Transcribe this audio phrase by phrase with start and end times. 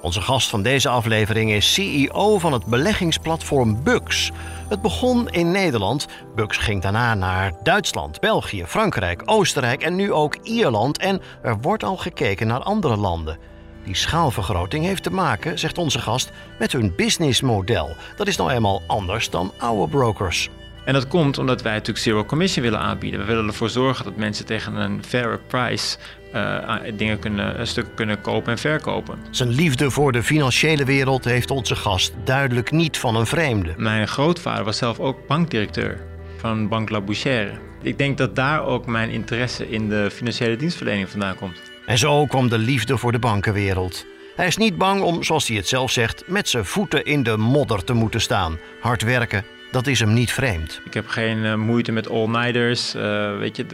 [0.00, 4.30] Onze gast van deze aflevering is CEO van het beleggingsplatform Bux.
[4.68, 6.06] Het begon in Nederland.
[6.34, 10.98] Bux ging daarna naar Duitsland, België, Frankrijk, Oostenrijk en nu ook Ierland.
[10.98, 13.38] En er wordt al gekeken naar andere landen.
[13.84, 17.96] Die schaalvergroting heeft te maken, zegt onze gast, met hun businessmodel.
[18.16, 20.50] Dat is nou eenmaal anders dan oude brokers.
[20.88, 23.20] En dat komt omdat wij natuurlijk zero commission willen aanbieden.
[23.20, 25.98] We willen ervoor zorgen dat mensen tegen een faire price
[26.34, 29.18] uh, dingen kunnen, stukken kunnen kopen en verkopen.
[29.30, 33.74] Zijn liefde voor de financiële wereld heeft onze gast duidelijk niet van een vreemde.
[33.76, 36.00] Mijn grootvader was zelf ook bankdirecteur
[36.36, 37.58] van Bank La Bouchère.
[37.82, 41.60] Ik denk dat daar ook mijn interesse in de financiële dienstverlening vandaan komt.
[41.86, 44.06] En zo kwam de liefde voor de bankenwereld.
[44.36, 47.36] Hij is niet bang om, zoals hij het zelf zegt, met zijn voeten in de
[47.36, 48.58] modder te moeten staan.
[48.80, 50.80] Hard werken, dat is hem niet vreemd.
[50.84, 52.94] Ik heb geen uh, moeite met all-nighters.
[52.94, 53.66] Uh, weet je,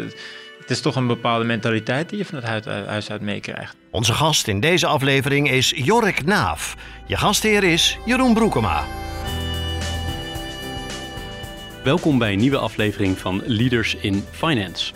[0.61, 3.77] het is toch een bepaalde mentaliteit die je van het huis uit meekrijgt.
[3.91, 6.77] Onze gast in deze aflevering is Jorik Naaf.
[7.07, 8.85] Je gastheer is Jeroen Broekema.
[11.83, 14.93] Welkom bij een nieuwe aflevering van Leaders in Finance.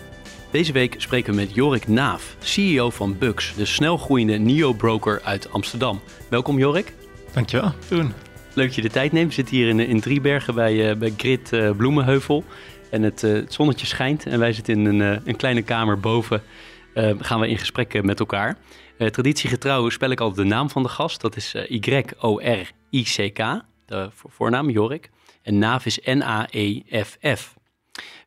[0.51, 6.01] Deze week spreken we met Jorik Naaf, CEO van Bux, de snelgroeiende neo-broker uit Amsterdam.
[6.29, 6.93] Welkom Jorik.
[7.33, 8.28] Dankjewel, Doen.
[8.59, 9.29] Leuk dat je de tijd neemt.
[9.29, 12.45] We zitten hier in, in Driebergen bij, uh, bij Grit uh, Bloemenheuvel.
[12.91, 16.43] En het, uh, het, zonnetje schijnt en wij zitten in een, een kleine kamer boven.
[17.19, 18.59] gaan we in gesprek met elkaar.
[18.97, 21.21] traditiegetrouw spel ik altijd de naam van de gast.
[21.21, 23.39] Dat is Y-O-R-I-C-K,
[23.87, 25.11] de voornaam Jorik.
[25.43, 27.55] En Naaf is N-A-E-F-F.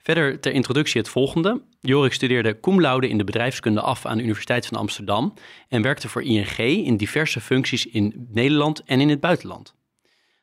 [0.02, 1.62] Verder ter introductie het volgende.
[1.82, 5.34] Jorik studeerde cum laude in de bedrijfskunde af aan de Universiteit van Amsterdam
[5.70, 9.80] en werkte voor ING in diverse functies in Nederland en in het buitenland.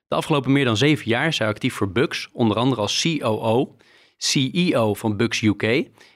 [0.09, 3.77] De afgelopen meer dan zeven jaar is hij actief voor Bux, onder andere als COO,
[4.17, 5.63] CEO van Bux UK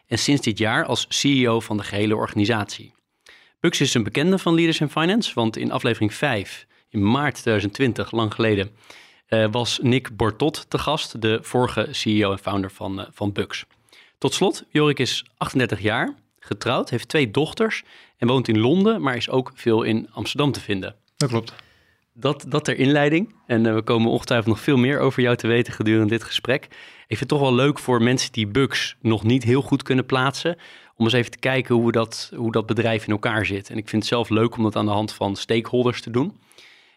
[0.06, 2.94] en sinds dit jaar als CEO van de gehele organisatie.
[3.60, 8.12] Bux is een bekende van Leaders in Finance, want in aflevering 5 in maart 2020,
[8.12, 8.70] lang geleden,
[9.28, 13.64] uh, was Nick Bortot te gast, de vorige CEO en founder van, uh, van Bux.
[14.18, 17.82] Tot slot, Jorik is 38 jaar, getrouwd, heeft twee dochters
[18.16, 20.96] en woont in Londen, maar is ook veel in Amsterdam te vinden.
[21.16, 21.54] Dat klopt.
[22.14, 23.34] Dat, dat ter inleiding.
[23.46, 26.64] En uh, we komen ongetwijfeld nog veel meer over jou te weten gedurende dit gesprek.
[26.64, 30.06] Ik vind het toch wel leuk voor mensen die Bugs nog niet heel goed kunnen
[30.06, 30.56] plaatsen.
[30.96, 33.70] Om eens even te kijken hoe, dat, hoe dat bedrijf in elkaar zit.
[33.70, 36.40] En ik vind het zelf leuk om dat aan de hand van stakeholders te doen.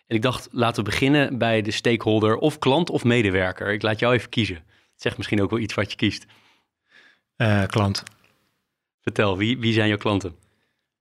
[0.07, 3.73] En ik dacht, laten we beginnen bij de stakeholder of klant of medewerker.
[3.73, 4.55] Ik laat jou even kiezen.
[4.55, 6.25] Het zegt misschien ook wel iets wat je kiest.
[7.37, 8.03] Uh, klant.
[9.01, 10.35] Vertel, wie, wie zijn jouw klanten?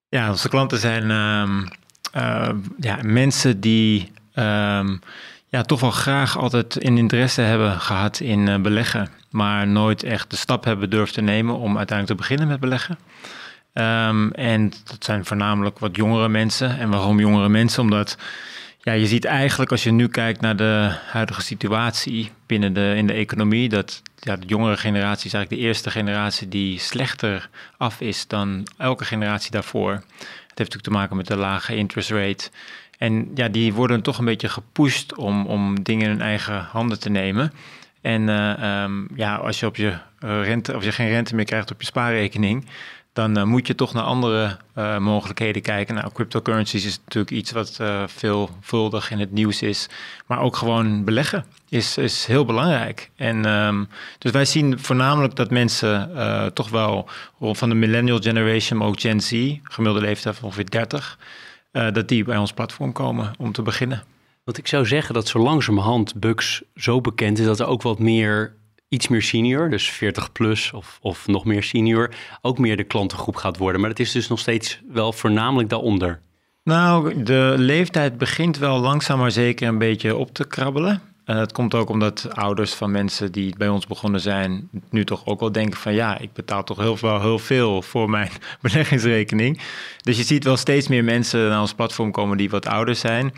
[0.09, 1.69] Ja, onze klanten zijn um,
[2.17, 2.49] uh,
[2.81, 5.01] ja, mensen die um,
[5.49, 10.31] ja, toch wel graag altijd een interesse hebben gehad in uh, beleggen, maar nooit echt
[10.31, 12.99] de stap hebben durven te nemen om uiteindelijk te beginnen met beleggen.
[13.75, 16.79] Um, en dat zijn voornamelijk wat jongere mensen.
[16.79, 17.83] En waarom jongere mensen?
[17.83, 18.17] Omdat
[18.81, 23.07] ja, je ziet eigenlijk als je nu kijkt naar de huidige situatie binnen de, in
[23.07, 28.01] de economie, dat ja, de jongere generatie is eigenlijk de eerste generatie die slechter af
[28.01, 30.03] is dan elke generatie daarvoor.
[30.55, 32.51] Het heeft natuurlijk te maken met de lage interest rate.
[32.99, 37.01] En ja, die worden toch een beetje gepusht om, om dingen in hun eigen handen
[37.01, 37.53] te nemen.
[38.01, 41.71] En uh, um, ja, als je op je rente, of je geen rente meer krijgt
[41.71, 42.67] op je spaarrekening,
[43.13, 44.59] dan uh, moet je toch naar andere
[44.99, 45.95] mogelijkheden kijken.
[45.95, 49.89] Nou, cryptocurrencies is natuurlijk iets wat veelvuldig in het nieuws is.
[50.27, 51.45] Maar ook gewoon beleggen
[51.75, 53.11] is, is heel belangrijk.
[53.17, 56.11] En um, dus wij zien voornamelijk dat mensen
[56.55, 57.09] toch wel
[57.41, 61.19] van de millennial generation, maar ook Gen Z, gemiddelde leeftijd van ongeveer 30,
[61.71, 64.03] dat die bij ons platform komen om te beginnen.
[64.45, 67.99] Want ik zou zeggen dat zo langzamerhand Bugs zo bekend is dat er ook wat
[67.99, 68.55] meer
[68.89, 72.11] iets meer senior, dus 40 plus of, of nog meer senior,
[72.43, 73.81] ook meer de klantengroep gaat worden.
[73.81, 76.21] Maar het is dus nog steeds wel voornamelijk daaronder.
[76.65, 81.03] Nou, de leeftijd begint wel langzaam maar zeker een beetje op te krabbelen.
[81.25, 85.27] En dat komt ook omdat ouders van mensen die bij ons begonnen zijn, nu toch
[85.27, 88.31] ook wel denken van ja, ik betaal toch heel veel, heel veel voor mijn
[88.63, 89.61] beleggingsrekening.
[90.01, 93.33] Dus je ziet wel steeds meer mensen naar ons platform komen die wat ouder zijn.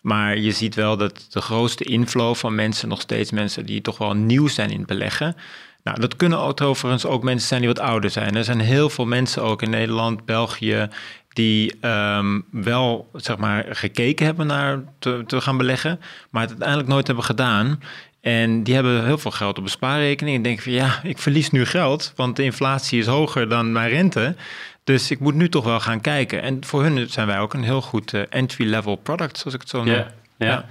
[0.00, 3.98] Maar je ziet wel dat de grootste inflow van mensen, nog steeds mensen die toch
[3.98, 5.36] wel nieuw zijn in het beleggen,
[5.82, 8.36] Nou, dat kunnen overigens ook mensen zijn die wat ouder zijn.
[8.36, 10.88] Er zijn heel veel mensen ook in Nederland, België,
[11.28, 16.00] die ehm, wel zeg maar, gekeken hebben naar te, te gaan beleggen,
[16.30, 17.80] maar het uiteindelijk nooit hebben gedaan.
[18.20, 21.50] En die hebben heel veel geld op een spaarrekening en denken van ja, ik verlies
[21.50, 24.36] nu geld, want de inflatie is hoger dan mijn rente.
[24.84, 26.42] Dus ik moet nu toch wel gaan kijken.
[26.42, 29.70] En voor hun zijn wij ook een heel goed uh, entry-level product, zoals ik het
[29.70, 29.94] zo noem.
[29.94, 30.66] Ja, ja.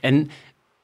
[0.00, 0.30] En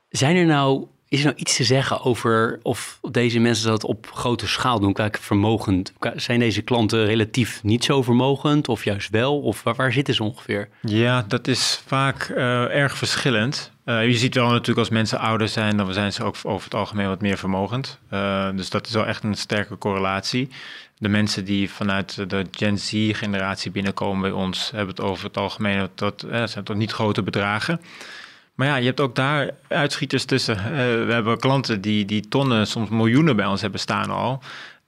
[0.09, 4.11] zijn er nou, is er nou iets te zeggen over of deze mensen dat op
[4.13, 4.93] grote schaal doen?
[4.93, 5.93] Kijk, vermogend.
[6.17, 9.41] Zijn deze klanten relatief niet zo vermogend of juist wel?
[9.41, 10.69] Of waar, waar zitten ze ongeveer?
[10.81, 13.73] Ja, dat is vaak uh, erg verschillend.
[13.85, 16.75] Uh, je ziet wel natuurlijk als mensen ouder zijn, dan zijn ze ook over het
[16.75, 17.99] algemeen wat meer vermogend.
[18.13, 20.49] Uh, dus dat is wel echt een sterke correlatie.
[20.99, 25.89] De mensen die vanuit de Gen Z-generatie binnenkomen bij ons, hebben het over het algemeen,
[25.95, 27.81] dat uh, zijn toch niet grote bedragen.
[28.59, 30.57] Maar ja, je hebt ook daar uitschieters tussen.
[31.07, 34.43] we hebben klanten die, die tonnen, soms miljoenen bij ons hebben staan al.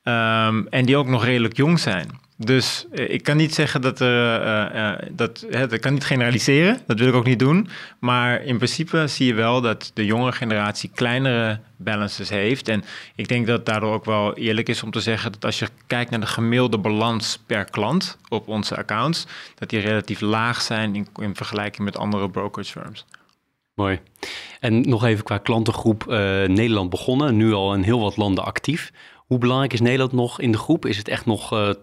[0.05, 2.11] Um, en die ook nog redelijk jong zijn.
[2.37, 4.75] Dus eh, ik kan niet zeggen dat er.
[4.75, 7.69] Uh, dat, ik kan niet generaliseren, dat wil ik ook niet doen.
[7.99, 12.69] Maar in principe zie je wel dat de jonge generatie kleinere balances heeft.
[12.69, 12.85] En
[13.15, 16.11] ik denk dat daardoor ook wel eerlijk is om te zeggen dat als je kijkt
[16.11, 21.09] naar de gemiddelde balans per klant op onze accounts, dat die relatief laag zijn in,
[21.21, 23.07] in vergelijking met andere brokerage firms.
[23.81, 24.01] Mooi.
[24.61, 26.07] En nog even qua klantengroep
[26.47, 28.93] Nederland begonnen, nu al in heel wat landen actief.
[29.31, 30.87] Hoe belangrijk is Nederland nog in de groep?
[30.87, 31.75] Is het echt nog uh, eh,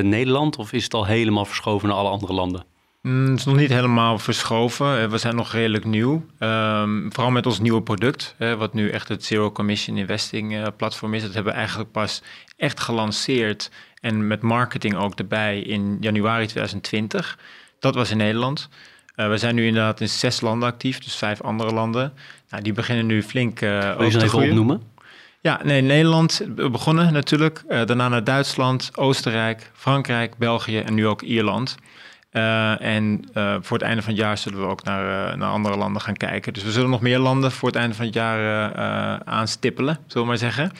[0.00, 2.64] 80% Nederland of is het al helemaal verschoven naar alle andere landen?
[3.02, 5.00] Mm, het is nog niet helemaal verschoven.
[5.00, 6.26] Eh, we zijn nog redelijk nieuw.
[6.38, 11.14] Um, vooral met ons nieuwe product, hè, wat nu echt het Zero Commission Investing platform
[11.14, 11.22] is.
[11.22, 12.22] Dat hebben we eigenlijk pas
[12.56, 13.70] echt gelanceerd
[14.00, 17.38] en met marketing ook erbij in januari 2020.
[17.78, 18.68] Dat was in Nederland.
[19.16, 22.12] Uh, we zijn nu inderdaad in zes landen actief, dus vijf andere landen.
[22.50, 24.82] Nou, die beginnen nu flink uh, Wil je ze even opnoemen?
[25.40, 27.62] Ja, nee, Nederland begonnen natuurlijk.
[27.68, 31.74] Uh, daarna naar Duitsland, Oostenrijk, Frankrijk, België en nu ook Ierland.
[32.32, 35.76] Uh, en uh, voor het einde van het jaar zullen we ook naar, naar andere
[35.76, 36.52] landen gaan kijken.
[36.52, 38.74] Dus we zullen nog meer landen voor het einde van het jaar
[39.24, 40.72] aanstippelen, zullen we maar zeggen.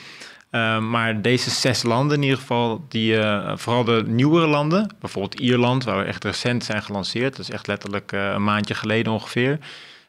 [0.89, 3.15] Maar deze zes landen in ieder geval, die,
[3.55, 7.67] vooral de nieuwere landen, bijvoorbeeld Ierland, waar we echt recent zijn gelanceerd, dat is echt
[7.67, 9.59] letterlijk een maandje geleden ongeveer,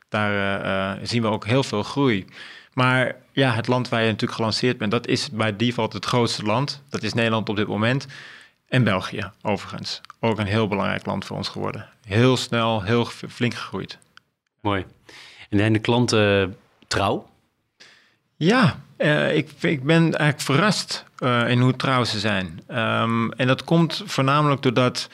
[0.08, 2.26] daar zien we ook heel veel groei.
[2.72, 6.42] Maar ja, het land waar je natuurlijk gelanceerd bent, dat is bij default het grootste
[6.42, 6.82] land.
[6.88, 8.06] Dat is Nederland op dit moment.
[8.68, 10.00] En België, overigens.
[10.20, 11.88] Ook een heel belangrijk land voor ons geworden.
[12.06, 13.98] Heel snel, heel flink gegroeid.
[14.60, 14.84] Mooi.
[15.48, 16.56] En zijn de klanten
[16.86, 17.28] trouw?
[18.36, 22.60] Ja, uh, ik, ik ben eigenlijk verrast uh, in hoe trouw ze zijn.
[22.70, 25.08] Um, en dat komt voornamelijk doordat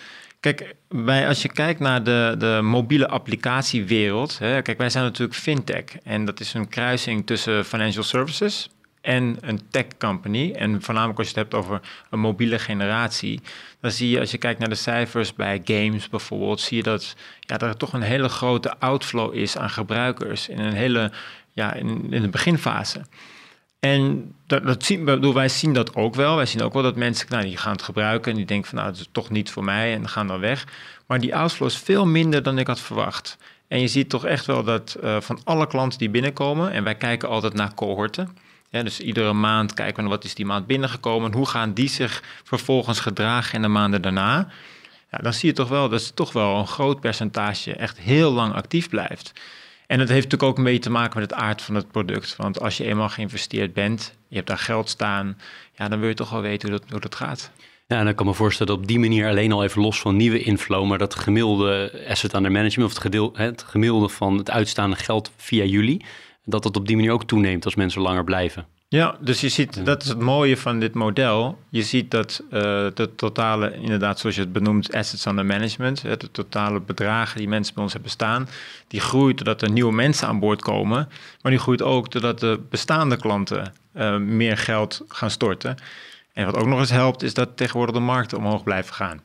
[0.45, 4.39] Kijk, wij, als je kijkt naar de, de mobiele applicatiewereld.
[4.39, 5.85] Hè, kijk, wij zijn natuurlijk fintech.
[6.03, 8.71] En dat is een kruising tussen financial services
[9.01, 10.53] en een tech company.
[10.53, 13.41] En voornamelijk als je het hebt over een mobiele generatie.
[13.81, 17.17] Dan zie je, als je kijkt naar de cijfers bij games bijvoorbeeld, zie je dat,
[17.41, 21.13] ja, er toch een hele grote outflow is aan gebruikers in een hele,
[21.53, 23.01] ja, in, in de beginfase.
[23.85, 26.37] En dat, dat zien, bedoel, wij zien dat ook wel.
[26.37, 28.79] Wij zien ook wel dat mensen nou, die gaan het gebruiken en die denken van
[28.79, 30.67] nou, het is toch niet voor mij en gaan dan weg.
[31.07, 33.39] Maar die outflow is veel minder dan ik had verwacht.
[33.69, 36.95] En je ziet toch echt wel dat uh, van alle klanten die binnenkomen, en wij
[36.95, 38.37] kijken altijd naar cohorten.
[38.71, 41.89] Ja, dus iedere maand kijken we naar wat is die maand binnengekomen, hoe gaan die
[41.89, 44.49] zich vervolgens gedragen in de maanden daarna.
[45.11, 48.55] Ja, dan zie je toch wel dat toch wel een groot percentage echt heel lang
[48.55, 49.33] actief blijft.
[49.87, 52.37] En het heeft natuurlijk ook een beetje te maken met het aard van het product.
[52.37, 55.39] Want als je eenmaal geïnvesteerd bent, je hebt daar geld staan,
[55.73, 57.51] ja, dan wil je toch wel weten hoe dat, hoe dat gaat.
[57.87, 60.17] Ja, en dan kan me voorstellen dat op die manier alleen al even los van
[60.17, 64.51] nieuwe inflow, maar dat gemiddelde asset under management of het, gedeel, het gemiddelde van het
[64.51, 66.05] uitstaande geld via jullie,
[66.45, 68.67] dat dat op die manier ook toeneemt als mensen langer blijven.
[68.95, 71.59] Ja, dus je ziet, dat is het mooie van dit model.
[71.69, 72.51] Je ziet dat uh,
[72.95, 77.75] de totale, inderdaad, zoals je het benoemt, assets under management, de totale bedragen die mensen
[77.75, 78.49] bij ons hebben staan,
[78.89, 81.09] die groeit doordat er nieuwe mensen aan boord komen,
[81.43, 85.77] maar die groeit ook doordat de bestaande klanten uh, meer geld gaan storten.
[86.33, 89.21] En wat ook nog eens helpt, is dat tegenwoordig de markten omhoog blijven gaan.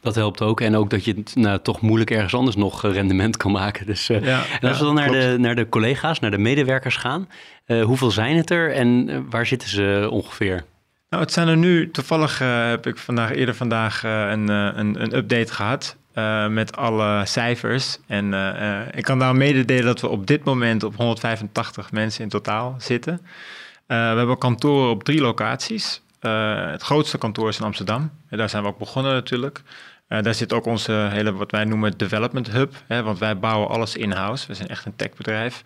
[0.00, 0.60] Dat helpt ook.
[0.60, 3.86] En ook dat je nou, toch moeilijk ergens anders nog eh, rendement kan maken.
[3.86, 6.96] Dus, uh, ja, en als we dan naar de, naar de collega's, naar de medewerkers
[6.96, 7.28] gaan.
[7.66, 10.64] Uh, hoeveel zijn het er en waar zitten ze ongeveer?
[11.10, 15.52] Nou, het zijn er nu, toevallig heb ik vandaag, eerder vandaag een, een, een update
[15.52, 15.96] gehad.
[16.50, 17.98] met alle cijfers.
[18.06, 18.34] En
[18.94, 23.20] ik kan daar mededelen dat we op dit moment op 185 mensen in totaal zitten.
[23.86, 26.02] we hebben kantoren op drie locaties.
[26.20, 28.10] Uh, het grootste kantoor is in Amsterdam.
[28.28, 29.62] En daar zijn we ook begonnen natuurlijk.
[30.08, 32.74] Uh, daar zit ook onze hele, wat wij noemen, development hub.
[32.86, 34.46] Hè, want wij bouwen alles in-house.
[34.46, 35.62] We zijn echt een techbedrijf.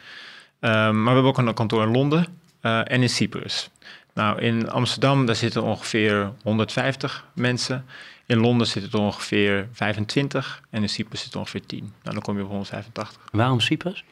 [0.61, 2.27] Uh, maar we hebben ook een kantoor in Londen
[2.63, 3.71] uh, en in Cyprus.
[4.15, 7.87] Nou, in Amsterdam daar zitten ongeveer 150 mensen.
[8.27, 11.79] In Londen zitten er ongeveer 25 en in Cyprus zitten ongeveer 10.
[11.79, 13.21] Nou, dan kom je op 185.
[13.33, 14.05] Waarom Cyprus?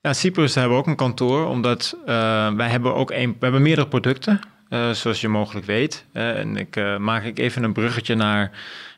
[0.00, 2.06] Ja, Cyprus hebben we ook een kantoor, omdat uh,
[2.54, 4.40] wij hebben ook een, we hebben meerdere producten,
[4.74, 6.04] uh, zoals je mogelijk weet.
[6.12, 8.50] Uh, en ik maak ik even een bruggetje naar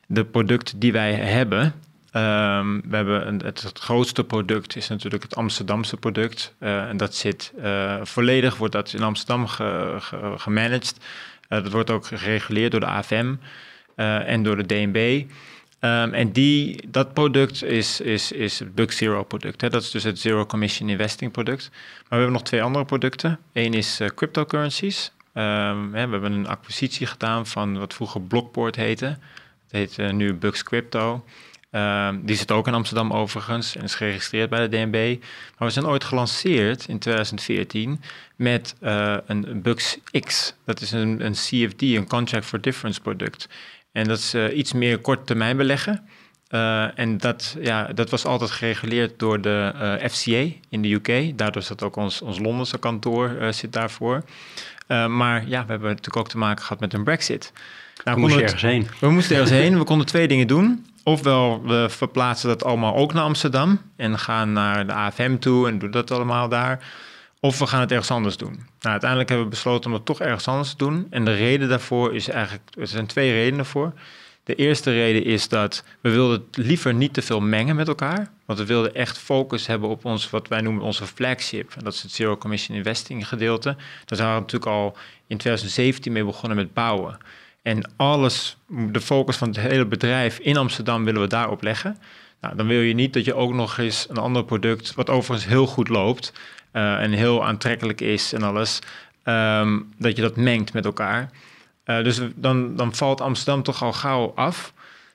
[0.07, 1.63] de producten die wij hebben.
[1.63, 6.55] Um, we hebben een, het, grootste product is natuurlijk het Amsterdamse product.
[6.59, 7.53] en dat zit
[8.03, 10.97] volledig, wordt dat in Amsterdam ge, ge, gemanaged.
[11.49, 13.35] dat wordt ook gereguleerd door de AFM
[13.97, 15.25] en door de DNB.
[15.81, 19.61] Um, en die, dat product is, is, is het Bug Zero product.
[19.61, 21.69] Dat is dus het Zero Commission Investing product.
[21.71, 23.39] Maar we hebben nog twee andere producten.
[23.53, 25.13] Eén is cryptocurrencies.
[25.43, 29.07] Hè, we hebben een acquisitie gedaan van wat vroeger Blockport heette.
[29.07, 31.25] Het heet uh, nu Bugs Crypto.
[31.71, 35.17] Um, die zit ook in Amsterdam overigens en is geregistreerd bij de DNB.
[35.59, 38.01] Maar we zijn ooit gelanceerd in 2014
[38.37, 40.55] met uh, een Bugs X.
[40.65, 43.49] Dat is een, een CFD, een Contract for Difference product.
[43.93, 46.09] En dat is uh, iets meer korte termijn beleggen.
[46.51, 51.39] Uh, en dat, ja, dat was altijd gereguleerd door de uh, FCA in de UK.
[51.39, 54.25] Daardoor zat ook ons, ons Londense kantoor zit daarvoor.
[54.89, 57.53] Maar ja, we hebben natuurlijk ook te maken gehad met een brexit.
[58.05, 58.89] Nou, we moesten ergens heen.
[59.01, 59.79] We moesten ergens heen.
[59.79, 60.87] We konden twee dingen doen.
[61.03, 65.79] Ofwel, we verplaatsen dat allemaal ook naar Amsterdam en gaan naar de AFM toe en
[65.79, 66.85] doen dat allemaal daar.
[67.41, 68.53] Of we gaan het ergens anders doen.
[68.55, 71.07] Nou, uiteindelijk hebben we besloten om het toch ergens anders te doen.
[71.11, 73.93] En de reden daarvoor is eigenlijk, er zijn twee redenen voor.
[74.45, 78.31] De eerste reden is dat we wilden het liever niet te veel mengen met elkaar.
[78.47, 81.73] Want we wilden echt focus hebben op ons, wat wij noemen onze flagship.
[81.77, 83.77] En dat is het Zero Commission Investing gedeelte.
[84.05, 87.19] Daar zijn we natuurlijk al in 2017 mee begonnen met bouwen.
[87.63, 91.99] En alles, de focus van het hele bedrijf in Amsterdam willen we daarop leggen.
[92.41, 95.49] Nou, dan wil je niet dat je ook nog eens een ander product, wat overigens
[95.49, 96.33] heel goed loopt,
[96.73, 98.79] uh, en heel aantrekkelijk is en alles,
[99.25, 101.31] um, dat je dat mengt met elkaar.
[101.85, 104.73] Uh, dus dan, dan valt Amsterdam toch al gauw af.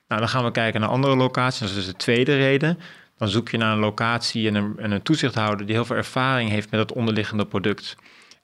[0.08, 1.68] Nou, dan gaan we kijken naar andere locaties.
[1.68, 2.78] Dat is de tweede reden.
[3.22, 6.50] Dan zoek je naar een locatie en een, en een toezichthouder die heel veel ervaring
[6.50, 7.96] heeft met het onderliggende product.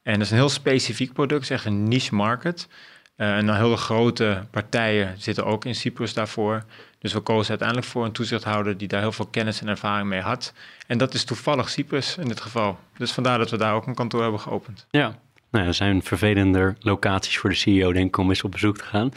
[0.02, 2.68] En dat is een heel specifiek product, is echt een niche market.
[3.16, 6.64] Uh, en dan hele grote partijen zitten ook in Cyprus daarvoor.
[6.98, 10.20] Dus we kozen uiteindelijk voor een toezichthouder die daar heel veel kennis en ervaring mee
[10.20, 10.52] had.
[10.86, 12.78] En dat is toevallig Cyprus in dit geval.
[12.96, 14.86] Dus vandaar dat we daar ook een kantoor hebben geopend.
[14.90, 15.18] Ja,
[15.50, 18.84] nou, er zijn vervelender locaties voor de CEO, denk ik, om eens op bezoek te
[18.84, 19.12] gaan.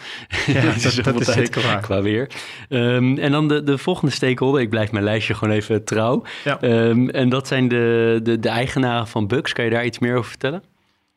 [0.45, 1.81] Ja, dat, is, dat is zeker waar.
[1.81, 2.29] Qua weer.
[2.69, 4.61] Um, en dan de, de volgende stakeholder.
[4.61, 6.23] Ik blijf mijn lijstje gewoon even trouw.
[6.43, 6.57] Ja.
[6.61, 9.53] Um, en dat zijn de, de, de eigenaren van Bugs.
[9.53, 10.63] Kan je daar iets meer over vertellen?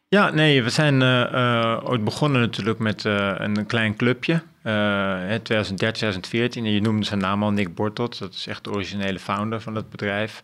[0.08, 4.42] Ja, nee, we zijn uh, uh, ooit begonnen natuurlijk met uh, een klein clubje.
[4.62, 6.64] 2013, 2014.
[6.64, 8.18] En je noemde zijn naam al, Nick Bortot.
[8.18, 10.42] Dat is echt de originele founder van het bedrijf.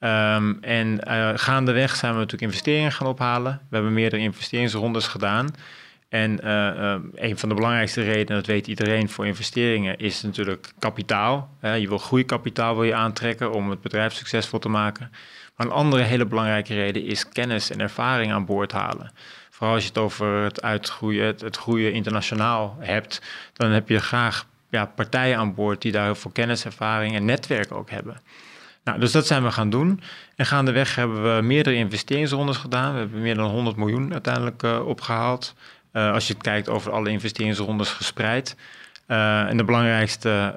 [0.00, 1.00] Um, en
[1.38, 3.60] gaandeweg zijn we natuurlijk investeringen gaan ophalen.
[3.68, 5.48] We hebben meerdere investeringsrondes gedaan.
[6.08, 6.48] En
[7.14, 11.56] een van de belangrijkste redenen, dat weet iedereen voor investeringen, is natuurlijk kapitaal.
[11.60, 15.10] je wil groeikapitaal wil je aantrekken om het bedrijf succesvol te maken.
[15.56, 19.12] Een andere hele belangrijke reden is kennis en ervaring aan boord halen.
[19.50, 24.00] Vooral als je het over het uitgroeien, het, het groeien internationaal hebt, dan heb je
[24.00, 28.16] graag ja, partijen aan boord die daar heel veel kennis, ervaring en netwerk ook hebben.
[28.84, 30.00] Nou, dus dat zijn we gaan doen.
[30.36, 32.92] En gaandeweg hebben we meerdere investeringsrondes gedaan.
[32.92, 35.54] We hebben meer dan 100 miljoen uiteindelijk uh, opgehaald.
[35.92, 38.56] Uh, als je kijkt over alle investeringsrondes gespreid.
[39.08, 40.54] Uh, en de belangrijkste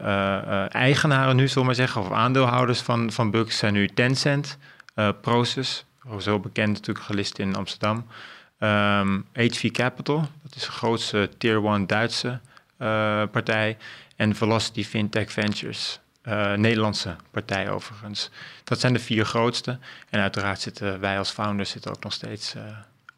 [0.69, 4.57] eigenaren nu, zullen we maar zeggen, of aandeelhouders van, van Bucks zijn nu Tencent,
[5.21, 5.85] Proces,
[6.19, 7.95] zo bekend natuurlijk gelist in Amsterdam.
[7.97, 8.05] Um,
[8.69, 12.39] ehm, HV Capital, dat is de grootste tier 1 Duitse
[13.31, 13.77] partij.
[14.15, 18.29] En Velocity Fintech Ventures, uh, Nederlandse partij overigens.
[18.63, 19.77] Dat zijn de vier grootste.
[20.09, 22.55] En uiteraard zitten wij als founders zitten ook nog steeds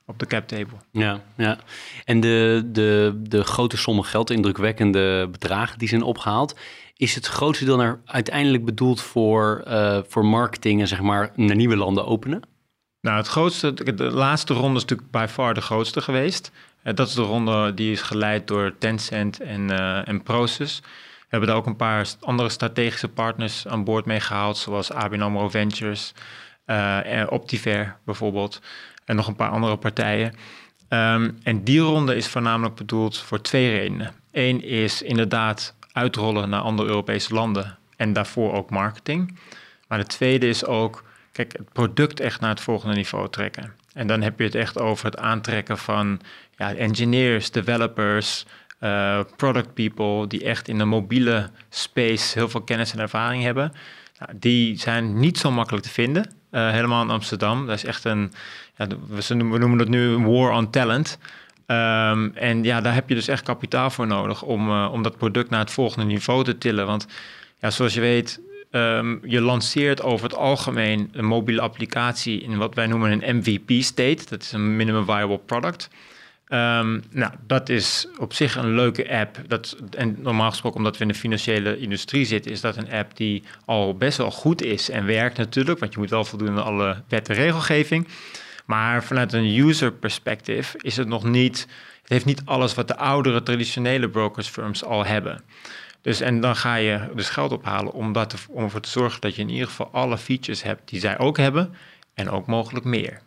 [0.05, 0.77] op de cap table.
[0.91, 1.57] Ja, ja.
[2.05, 6.55] En de, de, de grote sommen geld, indrukwekkende bedragen die zijn opgehaald,
[6.97, 11.55] is het grootste deel naar uiteindelijk bedoeld voor, uh, voor marketing en zeg maar naar
[11.55, 12.41] nieuwe landen openen?
[13.01, 16.51] Nou, het grootste, de laatste ronde is natuurlijk by far de grootste geweest.
[16.83, 19.69] Dat is de ronde die is geleid door Tencent en,
[20.05, 20.81] en Proces.
[21.35, 26.13] Hebben daar ook een paar andere strategische partners aan boord mee gehaald, zoals ABN Ventures,
[26.65, 28.61] en Optiver bijvoorbeeld,
[29.05, 30.33] en nog een paar andere partijen.
[30.89, 34.13] Um, en die ronde is voornamelijk bedoeld voor twee redenen.
[34.31, 39.37] Eén is inderdaad uitrollen naar andere Europese landen en daarvoor ook marketing.
[39.87, 43.73] Maar de tweede is ook, kijk, het product echt naar het volgende niveau trekken.
[43.93, 46.21] En dan heb je het echt over het aantrekken van
[46.57, 48.45] ja, engineers, developers,
[48.79, 53.73] uh, product people, die echt in de mobiele space heel veel kennis en ervaring hebben.
[54.19, 57.65] Nou, die zijn niet zo makkelijk te vinden, uh, helemaal in Amsterdam.
[57.65, 58.33] Dat is echt een,
[58.77, 61.17] ja, we noemen dat nu war on talent.
[61.65, 65.17] Ehm, en ja, daar heb je dus echt kapitaal voor nodig om, uh, om dat
[65.17, 66.85] product naar het volgende niveau te tillen.
[66.85, 67.07] Want
[67.59, 68.41] ja, zoals je weet,
[68.71, 74.23] um, je lanceert over het algemeen een mobiele applicatie in wat wij noemen een MVP-state.
[74.29, 75.89] Dat is een minimum viable product.
[76.49, 79.37] Um, nou, dat is op zich een leuke app.
[79.47, 83.17] Dat, en normaal gesproken, omdat we in de financiële industrie zitten, is dat een app
[83.17, 85.79] die al best wel goed is en werkt natuurlijk.
[85.79, 88.07] Want je moet wel voldoen aan alle wet en regelgeving.
[88.65, 91.67] Maar vanuit een user perspective is het nog niet.
[92.01, 95.41] Het heeft niet alles wat de oudere traditionele brokersfirms al hebben.
[96.01, 99.35] Dus en dan ga je dus geld ophalen om, dat om ervoor te zorgen dat
[99.35, 101.75] je in ieder geval alle features hebt die zij ook hebben.
[102.13, 103.21] En ook mogelijk meer.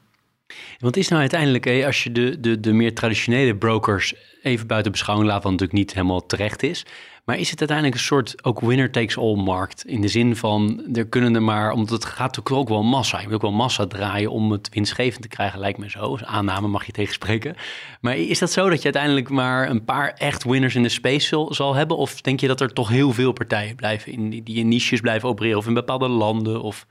[0.78, 5.28] Want is nou uiteindelijk, als je de, de, de meer traditionele brokers even buiten beschouwing
[5.28, 6.86] laat, wat natuurlijk niet helemaal terecht is.
[7.24, 9.84] Maar is het uiteindelijk een soort ook winner takes all markt?
[9.86, 13.18] In de zin van, er kunnen er maar, omdat het gaat natuurlijk ook wel massa.
[13.18, 16.18] Je moet ook wel massa draaien om het winstgevend te krijgen, lijkt me zo.
[16.24, 17.54] Aanname mag je tegenspreken.
[18.00, 21.46] Maar is dat zo dat je uiteindelijk maar een paar echt winners in de space
[21.50, 21.96] zal, hebben?
[21.96, 25.28] Of denk je dat er toch heel veel partijen blijven in, die in niches blijven
[25.28, 26.62] opereren of in bepaalde landen?
[26.62, 26.86] Of...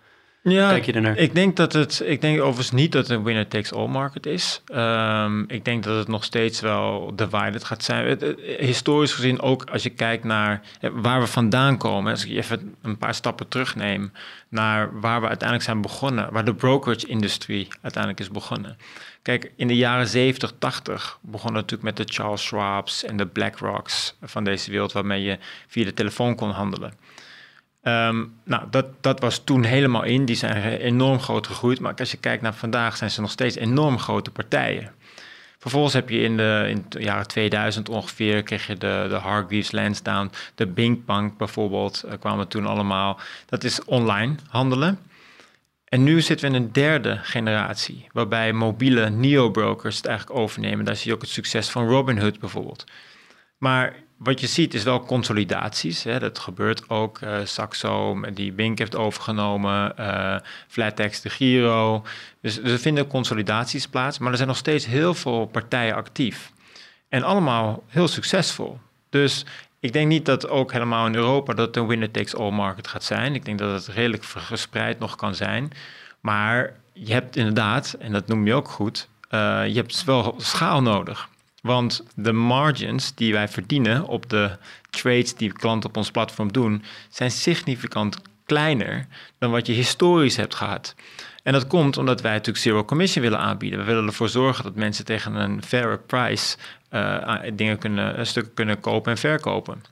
[0.51, 1.17] Ja, Kijk je ernaar?
[1.17, 4.25] ik denk dat het, ik denk overigens niet dat het een winner takes all market
[4.25, 4.61] is.
[4.73, 8.35] Um, ik denk dat het nog steeds wel divided gaat zijn.
[8.59, 12.11] historisch gezien ook als je kijkt naar eh, waar we vandaan komen.
[12.11, 14.11] Als ik even een paar stappen terugneem
[14.49, 16.31] naar waar we uiteindelijk zijn begonnen.
[16.31, 18.77] Waar de brokerage-industrie uiteindelijk is begonnen.
[19.21, 23.25] Kijk, in de jaren 70, 80 begon het natuurlijk met de Charles Schwab's en de
[23.25, 25.37] BlackRocks van deze wereld, waarmee je
[25.67, 26.93] via de telefoon kon handelen.
[27.87, 30.25] Um, nou, dat, dat was toen helemaal in.
[30.25, 31.79] Die zijn enorm groot gegroeid.
[31.79, 34.91] Maar als je kijkt naar vandaag, zijn ze nog steeds enorm grote partijen.
[35.59, 39.71] Vervolgens heb je in de, in de jaren 2000 ongeveer, kreeg je de, de Hargreaves
[39.71, 43.19] Lansdowne, de Bing Bank bijvoorbeeld, uh, kwamen toen allemaal.
[43.45, 44.99] Dat is online handelen.
[45.85, 50.85] En nu zitten we in een derde generatie, waarbij mobiele neo-brokers het eigenlijk overnemen.
[50.85, 52.83] Daar zie je ook het succes van Robinhood bijvoorbeeld.
[53.57, 56.03] Maar wat je ziet is wel consolidaties.
[56.03, 56.19] Hè.
[56.19, 57.19] Dat gebeurt ook.
[57.19, 59.93] Uh, Saxo, die Bink heeft overgenomen.
[59.99, 60.35] Uh,
[60.67, 62.03] Flatex, de Giro.
[62.41, 64.17] Dus, dus er vinden consolidaties plaats.
[64.17, 66.51] Maar er zijn nog steeds heel veel partijen actief.
[67.09, 68.79] En allemaal heel succesvol.
[69.09, 69.45] Dus
[69.79, 73.03] ik denk niet dat ook helemaal in Europa dat een winner takes all market gaat
[73.03, 73.35] zijn.
[73.35, 75.71] Ik denk dat het redelijk gespreid nog kan zijn.
[76.19, 80.81] Maar je hebt inderdaad, en dat noem je ook goed, uh, je hebt wel schaal
[80.81, 81.29] nodig.
[81.67, 84.57] Want de margins die wij verdienen op de
[84.89, 89.07] trades die klanten op ons platform doen, zijn significant kleiner
[89.39, 90.95] dan wat je historisch hebt gehad.
[91.43, 93.79] En dat komt omdat wij natuurlijk zero commission willen aanbieden.
[93.79, 96.57] We willen ervoor zorgen dat mensen tegen een fairer price
[96.91, 99.83] uh, dingen kunnen, stukken kunnen kopen en verkopen.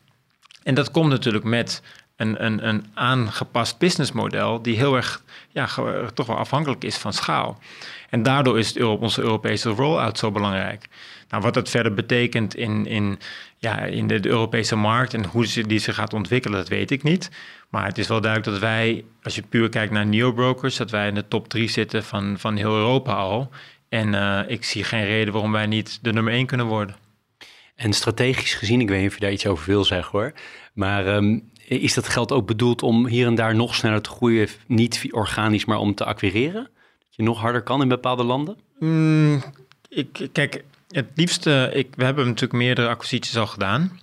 [0.63, 1.81] En dat komt natuurlijk met
[2.15, 5.67] een, een, een aangepast businessmodel die heel erg ja,
[6.13, 7.59] toch wel afhankelijk is van schaal.
[8.09, 10.87] En daardoor is het, onze Europese rollout zo belangrijk.
[11.35, 13.19] Nou, wat dat verder betekent in, in,
[13.57, 17.03] ja, in de, Europese markt en hoe ze, die zich gaat ontwikkelen, dat weet ik
[17.03, 17.31] niet.
[17.69, 21.07] Maar het is wel duidelijk dat wij, als je puur kijkt naar neobrokers, dat wij
[21.07, 23.49] in de top drie zitten van, van heel Europa al.
[23.89, 26.95] En uh, ik zie geen reden waarom wij niet de nummer één kunnen worden.
[27.75, 30.33] En strategisch gezien, ik weet niet of je daar iets over wil zeggen hoor,
[30.73, 34.47] maar um, is dat geld ook bedoeld om hier en daar nog sneller te groeien,
[34.67, 36.69] niet organisch, maar om te acquireren?
[36.99, 38.57] Dat je nog harder kan in bepaalde landen?
[38.79, 39.43] Mm,
[39.89, 40.63] ik, kijk,
[40.95, 43.99] het liefste, ik, we hebben natuurlijk meerdere acquisities al gedaan.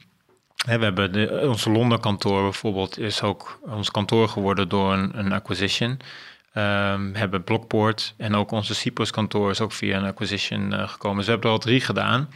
[0.64, 5.32] we hebben de, onze Londen kantoor bijvoorbeeld is ook ons kantoor geworden door een, een
[5.32, 5.90] acquisition.
[5.90, 10.88] Um, we hebben Blockport en ook onze Cyprus kantoor is ook via een acquisition uh,
[10.88, 11.16] gekomen.
[11.16, 12.28] Dus we hebben er al drie gedaan.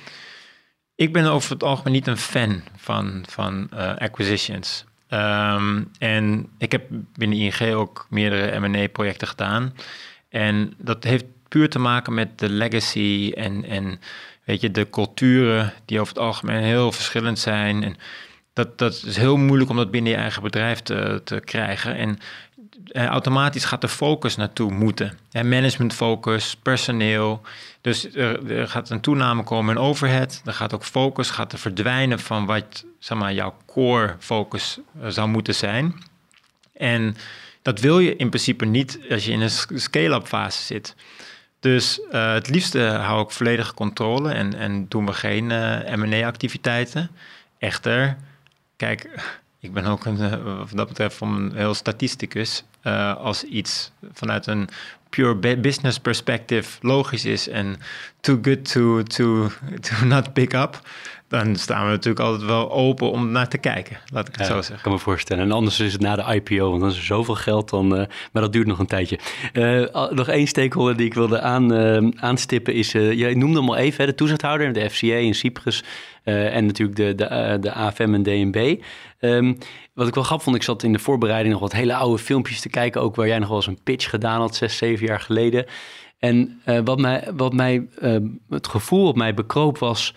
[0.94, 4.84] Ik ben over het algemeen niet een fan van, van uh, acquisitions.
[5.10, 9.74] Um, en ik heb binnen ING ook meerdere M&A-projecten gedaan.
[10.28, 14.00] En dat heeft puur te maken met de legacy en, en
[14.46, 17.82] weet je, de culturen die over het algemeen heel verschillend zijn.
[17.82, 17.96] En
[18.52, 21.96] dat, dat is heel moeilijk om dat binnen je eigen bedrijf te, te krijgen.
[21.96, 22.18] En
[22.86, 25.18] eh, automatisch gaat de focus naartoe moeten.
[25.30, 27.40] En management focus, personeel.
[27.80, 30.42] Dus er, er, gaat een toename komen in overhead.
[30.44, 35.08] Er gaat ook focus gaat er verdwijnen van wat zeg maar, jouw core focus eh,
[35.08, 35.94] zou moeten zijn.
[36.72, 37.16] En
[37.62, 40.94] dat wil je in principe niet als je in een scale-up fase zit.
[41.60, 47.10] Dus uh, het liefste hou ik volledige controle en, en doen we geen uh, M&A-activiteiten.
[47.58, 48.16] Echter,
[48.76, 49.08] kijk,
[49.60, 52.64] ik ben ook een, uh, wat dat betreft een heel statisticus.
[53.18, 54.68] als iets vanuit een
[55.10, 57.76] pure business perspective logisch is en
[58.20, 59.50] too good to, to,
[59.86, 60.80] to not pick up,
[61.28, 64.54] dan staan we natuurlijk altijd wel open om naar te kijken, laat ik het zo
[64.54, 64.74] zeggen.
[64.74, 65.44] Ik kan me voorstellen.
[65.44, 68.04] En anders is het na de IPO, want dan is er zoveel geld, dan, uh,
[68.32, 69.18] maar dat duurt nog een tijdje.
[69.52, 73.76] Uh, nog één stakeholder die ik wilde aan, uh, aanstippen is, jij noemde hem al
[73.76, 75.84] even, hè, de toezichthouder, de FCA in Cyprus
[76.24, 78.82] en natuurlijk de, de, de AFM en DNB.
[79.20, 79.58] Um,
[79.94, 82.60] wat ik wel grappig vond, ik zat in de voorbereiding nog wat hele oude filmpjes
[82.60, 85.20] te kijken, ook waar jij nog wel eens een pitch gedaan had, zes, zeven jaar
[85.20, 85.66] geleden.
[86.18, 87.86] En wat mij, wat mij
[88.48, 90.14] het gevoel op mij bekroop was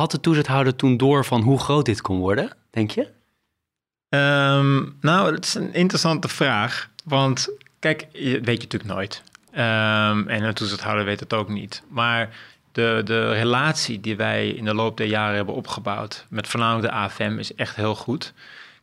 [0.00, 3.08] had de toezichthouder toen door van hoe groot dit kon worden, denk je?
[4.08, 6.90] Um, nou, dat is een interessante vraag.
[7.04, 9.22] Want kijk, weet je natuurlijk nooit.
[9.52, 11.82] Um, en een toezichthouder weet het ook niet.
[11.88, 12.36] Maar
[12.72, 16.98] de, de relatie die wij in de loop der jaren hebben opgebouwd met voornamelijk de
[16.98, 18.32] AFM is echt heel goed.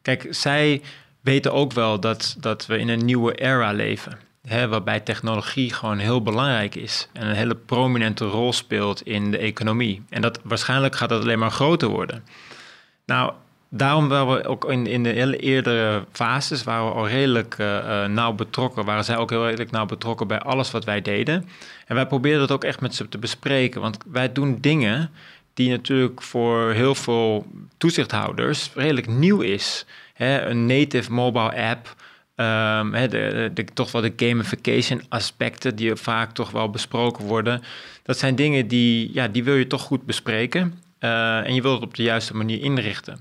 [0.02, 0.82] Kijk, zij
[1.22, 5.98] weten ook wel dat, dat we in een nieuwe era leven hè, waarbij technologie gewoon
[5.98, 10.04] heel belangrijk is en een hele prominente rol speelt in de economie.
[10.10, 12.24] En dat waarschijnlijk gaat dat alleen maar groter worden.
[13.06, 13.34] Nou,
[13.70, 18.06] daarom waren we ook in, in de hele eerdere fases waren we al redelijk uh,
[18.06, 21.50] nauw betrokken, waren zij ook heel redelijk nauw betrokken bij alles wat wij deden.
[21.86, 25.10] En wij probeerden dat ook echt met ze te bespreken, want wij doen dingen
[25.54, 27.46] die natuurlijk voor heel veel
[27.78, 29.86] toezichthouders redelijk nieuw is.
[30.18, 31.96] Een native mobile app
[32.40, 37.62] Um, de, toch wel de gamification aspecten die vaak toch wel besproken worden.
[38.04, 40.80] Dat zijn dingen die, ja, die wil je toch goed bespreken.
[41.00, 43.20] Uh, en je wilt het op de juiste manier inrichten.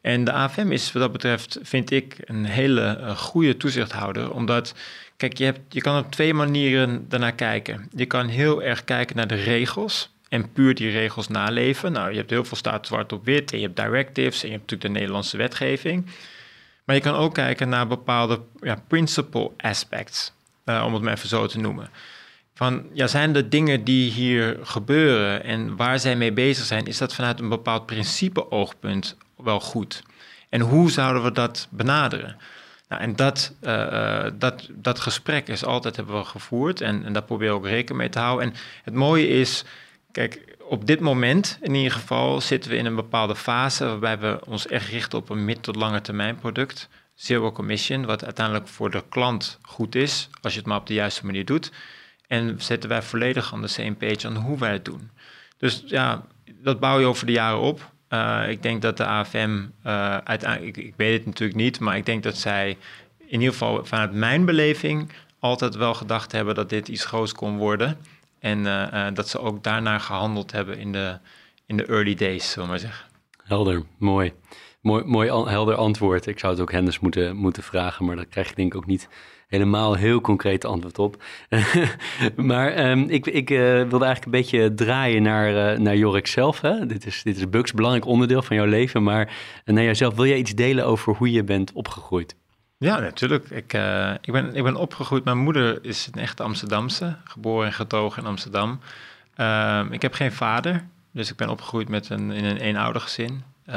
[0.00, 4.32] En de AFM is wat dat betreft, vind ik, een hele uh, goede toezichthouder.
[4.32, 4.74] Omdat,
[5.16, 7.88] kijk, je, hebt, je kan op twee manieren daarnaar kijken.
[7.96, 11.92] Je kan heel erg kijken naar de regels en puur die regels naleven.
[11.92, 14.54] Nou, je hebt heel veel staat zwart op wit en je hebt directives en je
[14.54, 16.06] hebt natuurlijk de Nederlandse wetgeving.
[16.84, 20.32] Maar je kan ook kijken naar bepaalde ja, principle aspects,
[20.64, 21.90] uh, om het maar even zo te noemen.
[22.54, 26.98] Van, ja, zijn de dingen die hier gebeuren en waar zij mee bezig zijn, is
[26.98, 30.02] dat vanuit een bepaald principe-oogpunt wel goed?
[30.48, 32.36] En hoe zouden we dat benaderen?
[32.88, 37.22] Nou, en dat, uh, dat, dat gesprek is altijd hebben we gevoerd en, en daar
[37.22, 38.46] proberen we ook rekening mee te houden.
[38.46, 39.64] En het mooie is,
[40.12, 44.46] kijk, op dit moment in ieder geval zitten we in een bepaalde fase waarbij we
[44.46, 46.88] ons echt richten op een mid- tot lange termijn product.
[47.14, 50.94] Zero commission, wat uiteindelijk voor de klant goed is, als je het maar op de
[50.94, 51.72] juiste manier doet.
[52.26, 55.10] En zetten wij volledig aan de same page aan hoe wij het doen.
[55.58, 56.24] Dus ja,
[56.62, 57.92] dat bouw je over de jaren op.
[58.08, 62.06] Uh, ik denk dat de AFM uh, uiteindelijk, ik, weet het natuurlijk niet, maar ik
[62.06, 62.76] denk dat zij
[63.18, 67.56] in ieder geval vanuit mijn beleving altijd wel gedacht hebben dat dit iets groots kon
[67.56, 67.98] worden.
[68.44, 71.18] En uh, dat ze ook daarnaar gehandeld hebben in de,
[71.66, 73.06] in de early days, zullen we maar zeggen.
[73.42, 74.32] Helder, mooi.
[74.80, 76.26] Mooi, mooi helder antwoord.
[76.26, 78.86] Ik zou het ook Hennis moeten, moeten vragen, maar daar krijg je denk ik ook
[78.86, 79.08] niet
[79.48, 81.22] helemaal heel concreet antwoord op.
[82.36, 86.60] maar um, ik, ik uh, wilde eigenlijk een beetje draaien naar, uh, naar Jorik zelf.
[86.60, 86.86] Hè?
[86.86, 89.02] Dit is, dit is belangrijk onderdeel van jouw leven.
[89.02, 92.36] Maar naar jezelf, wil jij iets delen over hoe je bent opgegroeid?
[92.84, 93.50] Ja, natuurlijk.
[93.50, 95.24] Ik, uh, ik, ben, ik ben opgegroeid.
[95.24, 98.80] Mijn moeder is een echte Amsterdamse, geboren en getogen in Amsterdam.
[99.36, 103.42] Uh, ik heb geen vader, dus ik ben opgegroeid met een, in een eenoudergezin.
[103.66, 103.74] Uh,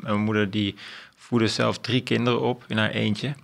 [0.00, 0.74] mijn moeder die
[1.16, 3.34] voedde zelf drie kinderen op in haar eentje.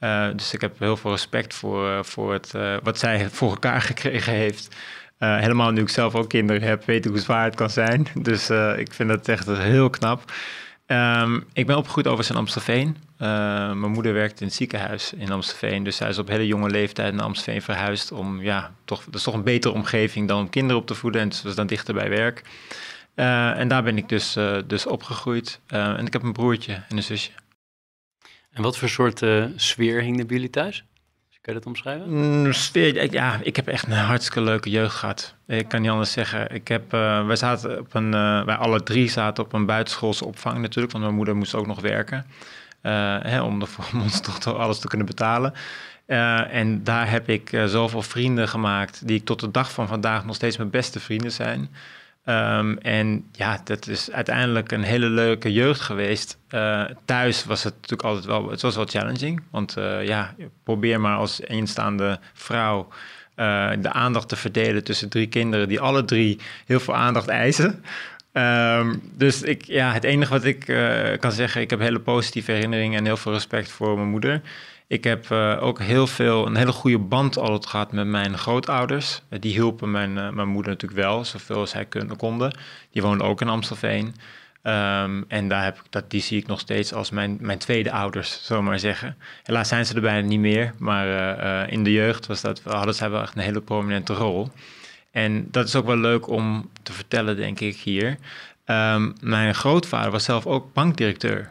[0.00, 4.32] Uh, dus ik heb heel veel respect voor, voor het, wat zij voor elkaar gekregen
[4.32, 4.76] heeft.
[5.18, 8.06] helemaal nu ik zelf ook kinderen heb, weet ik hoe zwaar het kan zijn.
[8.28, 10.32] Dus ik vind dat echt heel knap.
[10.90, 12.96] Um, ik ben opgegroeid over in Amstelveen.
[13.18, 13.28] Uh,
[13.72, 15.84] mijn moeder werkte in het ziekenhuis in Amstelveen.
[15.84, 18.12] Dus zij is op hele jonge leeftijd naar Amstelveen verhuisd.
[18.12, 21.20] Om, ja, toch, dat is toch een betere omgeving dan om kinderen op te voeden.
[21.20, 22.42] En ze was dan dichter bij werk.
[23.14, 25.60] Uh, en daar ben ik dus, uh, dus opgegroeid.
[25.66, 27.30] en ik heb een broertje en een zusje.
[28.50, 29.22] En wat voor soort
[29.56, 30.84] sfeer hing er bij jullie thuis?
[31.48, 32.42] Kun je dat omschrijven?
[32.42, 35.34] Mm, sfeer, ja, ik heb echt een hartstikke leuke jeugd gehad.
[35.46, 36.54] Ik kan niet anders zeggen.
[36.54, 40.24] Ik heb, uh, wij zaten op een, uh, wij alle drie zaten op een buitenschoolse
[40.24, 42.26] opvang natuurlijk, want mijn moeder moest ook nog werken.
[42.82, 45.52] Uh, hè, om, de, om ons toch alles te kunnen betalen.
[46.50, 50.34] en daar heb ik zoveel vrienden gemaakt, die ik tot de dag van vandaag nog
[50.34, 51.70] steeds mijn beste vrienden zijn.
[52.28, 56.38] Um, en ja, dat is uiteindelijk een hele leuke jeugd geweest.
[56.50, 59.42] Uh, thuis was het natuurlijk altijd wel, het was wel challenging.
[59.50, 62.88] Want uh, ja, probeer maar als eenstaande vrouw
[63.36, 67.84] uh, de aandacht te verdelen tussen drie kinderen die alle drie heel veel aandacht eisen.
[68.32, 70.64] Um, dus ik, ja, het enige wat ik
[71.20, 74.40] kan zeggen, ik heb hele positieve herinneringen en heel veel respect voor mijn moeder.
[74.88, 79.22] Ik heb uh, ook heel veel, een hele goede band altijd gehad met mijn grootouders.
[79.30, 82.58] Uh, die hielpen mijn, uh, mijn moeder natuurlijk wel, zoveel als kunnen, konden.
[82.90, 84.14] Die woonden ook in Amstelveen.
[84.62, 87.92] Um, en daar heb ik, dat, die zie ik nog steeds als mijn, mijn tweede
[87.92, 89.16] ouders, zomaar maar zeggen.
[89.42, 93.10] Helaas zijn ze er bijna niet meer, maar in de jeugd was dat, hadden zij
[93.10, 94.50] wel echt een hele prominente rol.
[95.10, 98.18] En dat is ook wel leuk om te vertellen, denk ik, hier.
[98.64, 101.50] Ehm, mijn grootvader was zelf ook bankdirecteur.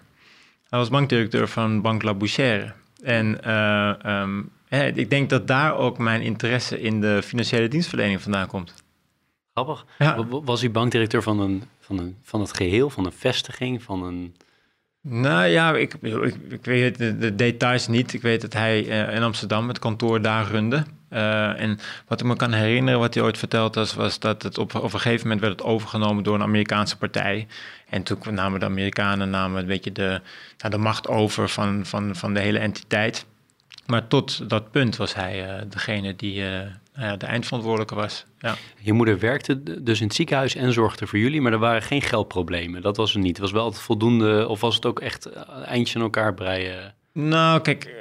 [0.69, 2.73] Hij was bankdirecteur van Bank La Bouchère.
[3.07, 4.49] En uh, um,
[4.95, 8.73] ik denk dat daar ook mijn interesse in de financiële dienstverlening vandaan komt.
[9.53, 9.85] Grappig.
[9.97, 10.25] Ja.
[10.27, 14.35] Was u bankdirecteur van, een, van, een, van het geheel, van een vestiging, van een...
[15.01, 18.13] Nou ja, ik, ik, ik weet de, de, details niet.
[18.13, 20.83] Ik weet dat hij uh, in Amsterdam het kantoor daar runde.
[21.09, 24.57] Uh, en wat ik me kan herinneren, wat hij ooit verteld was, was dat het
[24.57, 27.47] op, op een gegeven moment werd het overgenomen door een Amerikaanse partij.
[27.89, 30.21] En toen namen de Amerikanen namen een beetje de,
[30.57, 33.25] nou, de macht over van, van, van de hele entiteit.
[33.85, 36.61] Maar tot dat punt was hij uh, degene die uh,
[37.17, 38.25] de eindverantwoordelijke was.
[38.39, 38.55] Ja.
[38.79, 42.01] Je moeder werkte dus in het ziekenhuis en zorgde voor jullie, maar er waren geen
[42.01, 42.81] geldproblemen.
[42.81, 43.31] Dat was er niet.
[43.31, 45.29] Het was wel altijd voldoende, of was het ook echt
[45.65, 46.93] eindje in elkaar breien?
[47.11, 47.95] Nou, kijk,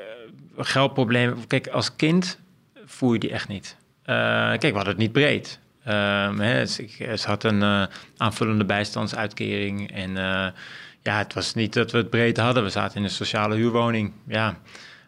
[0.57, 1.47] geldproblemen.
[1.47, 2.39] Kijk, als kind
[2.87, 3.77] voel je die echt niet.
[4.01, 4.15] Uh,
[4.49, 5.59] kijk, we hadden het niet breed.
[5.89, 7.83] Uh, hè, ze, ze had een uh,
[8.17, 9.93] aanvullende bijstandsuitkering.
[9.93, 10.11] En
[11.03, 12.63] ja, het was niet dat we het breed hadden.
[12.63, 14.13] We zaten in een sociale huurwoning.
[14.27, 14.59] Ja.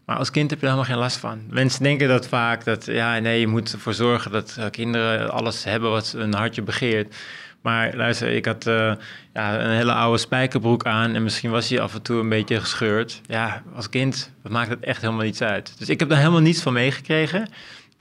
[0.05, 1.43] Maar als kind heb je er helemaal geen last van.
[1.51, 5.91] Mensen denken dat vaak, dat ja, nee, je moet ervoor zorgen dat kinderen alles hebben
[5.91, 7.17] wat een hartje begeert.
[7.62, 8.92] Maar luister, ik had uh,
[9.35, 12.61] ja, een hele oude spijkerbroek aan en misschien was hij af en toe een beetje
[12.61, 13.21] gescheurd.
[13.27, 15.79] Ja, als kind maakt het echt helemaal niets uit.
[15.79, 17.49] Dus ik heb daar helemaal niets van meegekregen.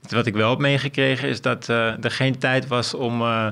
[0.08, 3.48] Wat ik wel heb meegekregen is dat uh, er geen tijd was om, uh,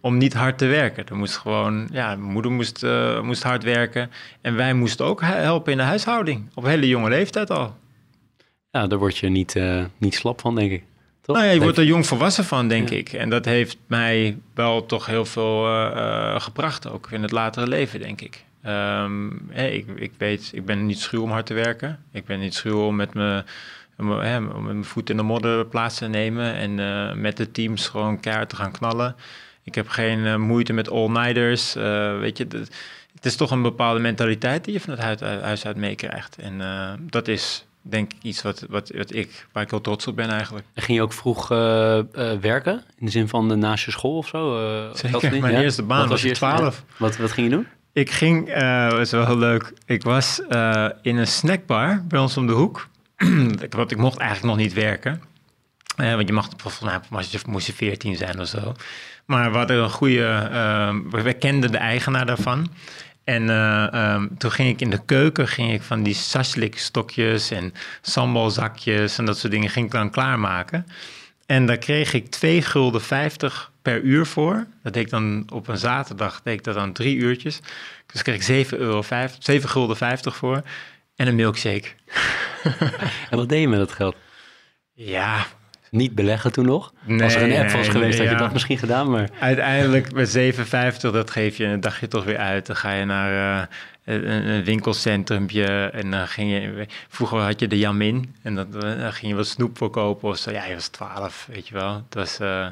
[0.00, 1.06] om niet hard te werken.
[1.06, 2.86] Er moest gewoon, ja, moeder moest,
[3.22, 6.50] moest hard werken en wij moesten ook helpen in de huishouding.
[6.54, 7.76] Op hele jonge leeftijd al.
[8.70, 9.60] Ja, daar word je niet,
[9.98, 10.82] niet slap van, denk ik.
[11.32, 13.12] Nou ja, je wordt er jong volwassen van, denk ik.
[13.12, 18.00] En dat heeft mij wel toch heel veel uh, gebracht, ook in het latere leven,
[18.00, 18.44] denk ik.
[18.66, 22.04] Um, ik, ik weet, ik ben niet schuw om hard te werken.
[22.12, 26.78] Ik ben niet schuw om met mijn, voet in de modder plaats te nemen en
[26.78, 29.16] uh, met de teams gewoon keihard te gaan knallen.
[29.62, 31.74] Ik heb geen uh, moeite met all-nighters.
[32.20, 32.46] weet je,
[33.14, 36.36] het is toch een bepaalde mentaliteit die je van het huis, huis uit meekrijgt.
[36.36, 36.60] En
[37.10, 40.28] dat is denk ik iets wat, wat, wat ik, waar ik heel trots op ben
[40.28, 40.66] eigenlijk.
[40.74, 42.84] En ging je ook vroeg uh, uh, werken?
[42.98, 44.60] In de zin van de naast je school of zo?
[44.60, 45.60] Uh, Zeker, mijn ja?
[45.60, 46.84] eerste baan wat was je 12.
[46.96, 47.66] Wat, wat ging je doen?
[47.92, 48.54] Ik ging,
[48.90, 50.40] dat is wel heel leuk, ik was
[51.02, 52.88] in een snackbar bij ons om de hoek.
[53.70, 55.22] Want ik mocht eigenlijk nog niet werken.
[55.96, 56.48] want je mag,
[56.80, 57.00] mij
[57.46, 58.74] moest je 14 zijn of zo.
[59.24, 60.48] Maar we hadden een goede,
[61.10, 62.70] we kenden de eigenaar daarvan.
[63.30, 67.50] En uh, um, toen ging ik in de keuken, ging ik van die sashlik stokjes
[67.50, 70.86] en sambalzakjes en dat soort dingen ging ik dan klaarmaken.
[71.46, 74.66] En daar kreeg ik 2 gulden 50 per uur voor.
[74.82, 77.60] Dat deed ik dan op een zaterdag, deed ik dat dan drie uurtjes.
[78.06, 80.62] Dus kreeg ik 7, euro 50, 7 gulden 50 voor
[81.16, 81.88] en een milkshake.
[83.30, 84.16] en wat deed je met dat geld?
[84.92, 85.46] Ja,
[85.90, 86.92] niet beleggen toen nog?
[87.04, 89.30] Nee, Als er een app was geweest, had je dat misschien gedaan, maar...
[89.40, 92.66] Uiteindelijk met 57, dat geef je een dagje toch weer uit.
[92.66, 93.66] Dan ga je naar uh,
[94.04, 96.86] een, een winkelcentrumpje en dan ging je...
[97.08, 100.50] Vroeger had je de Jamin en dan, dan ging je wat snoep verkopen of zo.
[100.50, 101.94] Ja, je was 12, weet je wel.
[101.94, 102.40] Het was...
[102.40, 102.66] Uh,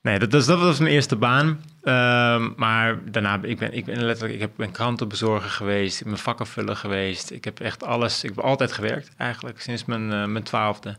[0.00, 1.46] nee, dat, dat, dat, was mijn eerste baan.
[1.82, 6.18] Uh, maar daarna, ik ben, ik ben letterlijk, ik heb, ben krantenbezorger geweest, ik ben
[6.18, 7.30] vakkenvuller geweest.
[7.30, 10.96] Ik heb echt alles, ik heb altijd gewerkt eigenlijk, sinds mijn, mijn twaalfde.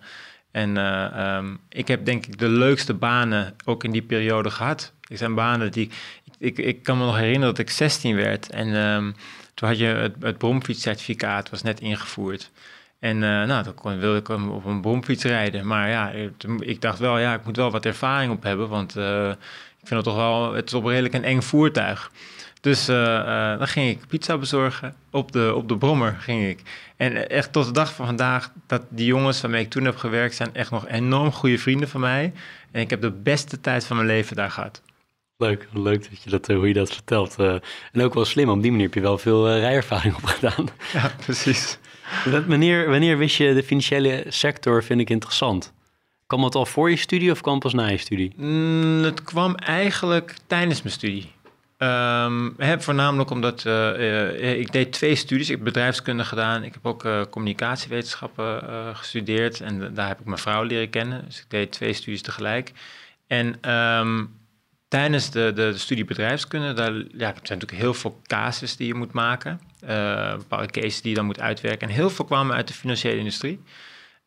[0.54, 4.94] En uh, um, ik heb denk ik de leukste banen ook in die periode gehad.
[5.08, 5.90] Het zijn banen die...
[6.38, 8.50] Ik, ik kan me nog herinneren dat ik 16 werd.
[8.50, 9.16] En um,
[9.54, 12.52] toen had je het, bromfietscertificaat was net ingevoerd.
[13.00, 15.68] En uh, nou, dan wilde ik op een bromfiets rijden.
[15.68, 16.12] Maar ja,
[16.60, 18.70] ik dacht wel, ja, ik moet wel wat ervaring op hebben.
[18.70, 22.12] Want ik vind het toch wel, het is op redelijk een eng voertuig.
[22.64, 24.96] Dus uh, uh, dan ging ik pizza bezorgen.
[25.12, 26.62] Op de, op de brommer ging ik.
[26.98, 30.36] En echt tot de dag van vandaag, dat die jongens waarmee ik toen heb gewerkt,
[30.36, 32.34] zijn echt nog enorm goede vrienden van mij.
[32.72, 34.82] En ik heb de beste tijd van mijn leven daar gehad.
[35.38, 37.36] Leuk, leuk dat je dat, eh, hoe je dat vertelt.
[37.92, 40.68] en ook wel slim, op die manier heb je wel veel rijervaring opgedaan.
[40.94, 41.78] Ja, precies.
[42.48, 45.74] wanneer, wanneer wist je de financiële sector, vind ik interessant?
[46.28, 48.34] Kwam het al voor je studie of kwam het pas na je studie?
[48.36, 51.32] Mm, het kwam eigenlijk tijdens mijn studie.
[51.84, 55.50] Um, voornamelijk omdat uh, ik deed twee studies.
[55.50, 56.64] Ik heb bedrijfskunde gedaan.
[56.64, 58.62] Ik heb ook uh, communicatiewetenschappen
[58.96, 59.62] gestudeerd.
[59.62, 61.26] En daar heb ik mijn vrouw leren kennen.
[61.26, 62.72] Dus ik deed twee studies tegelijk.
[63.28, 64.40] En um,
[64.88, 69.12] tijdens de, de, studie bedrijfskunde, daar er zijn natuurlijk heel veel casus die je moet
[69.12, 69.62] maken.
[70.38, 71.88] bepaalde cases die je dan moet uitwerken.
[71.88, 73.62] En heel veel kwamen uit de financiële industrie.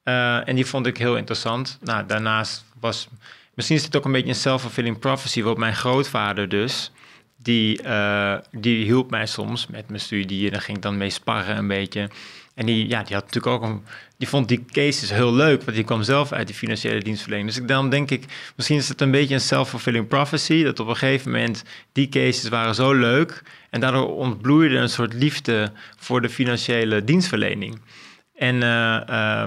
[0.03, 1.79] en die vond ik heel interessant.
[1.81, 3.09] Nou, daarnaast was...
[3.55, 5.41] Misschien is het ook een beetje een self-fulfilling prophecy...
[5.41, 6.91] waarop mijn grootvader dus
[7.37, 10.51] die, uh, die hielp mij soms met mijn studie.
[10.51, 12.11] Daar ging ik dan mee sparren een beetje.
[12.55, 13.83] En die, ja, die had natuurlijk ook een,
[14.19, 17.49] die vond die cases heel leuk, want die kwam zelf uit die financiële dienstverlening.
[17.49, 18.25] Dus ik, dan denk ik,
[18.57, 22.49] misschien is het een beetje een self-fulfilling prophecy, dat op een gegeven moment die cases
[22.49, 27.81] waren zo leuk en daardoor ontbloeide een soort liefde voor de financiële dienstverlening.
[28.35, 29.43] En uh,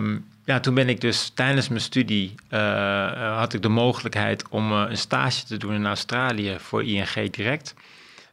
[0.50, 4.98] ja, toen ben ik dus tijdens mijn studie, uh, had ik de mogelijkheid om een
[4.98, 7.74] stage te doen in Australië voor ING Direct.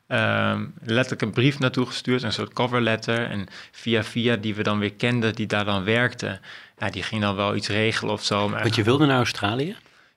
[0.08, 3.30] Um, letterlijk een brief naartoe gestuurd, een soort cover letter.
[3.30, 6.40] En via via die we dan weer kenden, die daar dan werkte,
[6.78, 8.50] ja, die ging dan wel iets regelen of zo.
[8.50, 9.76] Want je wilde naar Australië?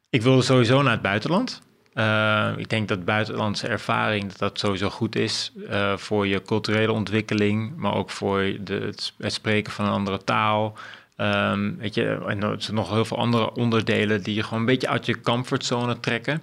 [0.10, 1.62] Ik wilde sowieso naar het buitenland.
[1.94, 6.92] Uh, ik denk dat buitenlandse ervaring dat dat sowieso goed is uh, voor je culturele
[6.92, 10.78] ontwikkeling, maar ook voor de, het, het, spreken van een andere taal.
[11.22, 14.66] Um, weet je, en er zijn nog heel veel andere onderdelen die je gewoon een
[14.66, 16.42] beetje uit je comfortzone trekken.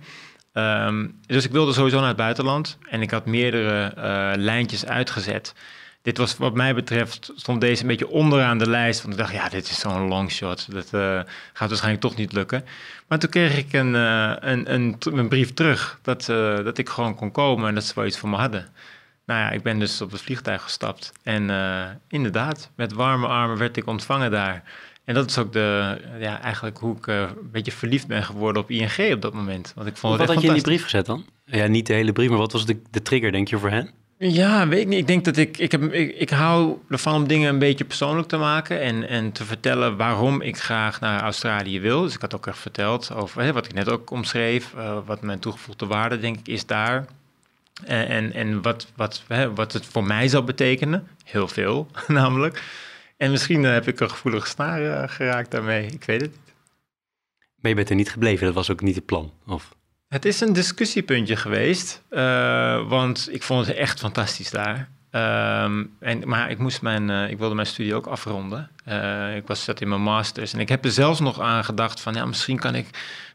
[0.52, 5.54] Um, dus ik wilde sowieso naar het buitenland en ik had meerdere uh, lijntjes uitgezet.
[6.02, 9.02] Dit was wat mij betreft, stond deze een beetje onderaan de lijst.
[9.02, 10.72] Want ik dacht, ja, dit is zo'n long shot.
[10.72, 11.20] Dat uh,
[11.52, 12.64] gaat waarschijnlijk toch niet lukken.
[13.08, 16.24] Maar toen kreeg ik een, uh, een, een, een, brief terug dat,
[16.64, 18.68] dat ik gewoon kon komen en dat ze wel iets voor me hadden.
[19.26, 21.12] Nou ja, ik ben dus op het vliegtuig gestapt.
[21.22, 21.50] En
[22.08, 24.62] inderdaad, met warme armen werd ik ontvangen daar.
[25.06, 28.62] En dat is ook de, ja, eigenlijk hoe ik uh, een beetje verliefd ben geworden
[28.62, 29.72] op ING op dat moment.
[29.74, 31.24] Want ik vond wat had je in die brief gezet dan?
[31.44, 33.90] Ja, niet de hele brief, maar wat was de, de trigger, denk je, voor hen?
[34.18, 34.98] Ja, weet ik niet.
[34.98, 38.28] Ik denk dat ik, ik, heb, ik, ik hou ervan om dingen een beetje persoonlijk
[38.28, 42.02] te maken en, en te vertellen waarom ik graag naar Australië wil.
[42.02, 45.22] Dus ik had ook echt verteld over hè, wat ik net ook omschreef, uh, wat
[45.22, 47.06] mijn toegevoegde waarde denk ik is daar.
[47.84, 52.62] En, en, en wat, wat, hè, wat het voor mij zou betekenen, heel veel namelijk.
[53.16, 55.86] En misschien uh, heb ik een gevoelige snaar uh, geraakt daarmee.
[55.86, 56.54] Ik weet het niet.
[57.60, 59.32] Maar je bent er niet gebleven, dat was ook niet het plan?
[59.46, 59.74] Of?
[60.08, 64.88] Het is een discussiepuntje geweest, uh, want ik vond het echt fantastisch daar.
[65.10, 68.70] Um, en, maar ik, moest mijn, ik wilde mijn studie ook afronden.
[69.36, 72.14] ik was zat in mijn masters en ik heb er zelfs nog aan gedacht van...
[72.14, 72.86] ja, misschien kan ik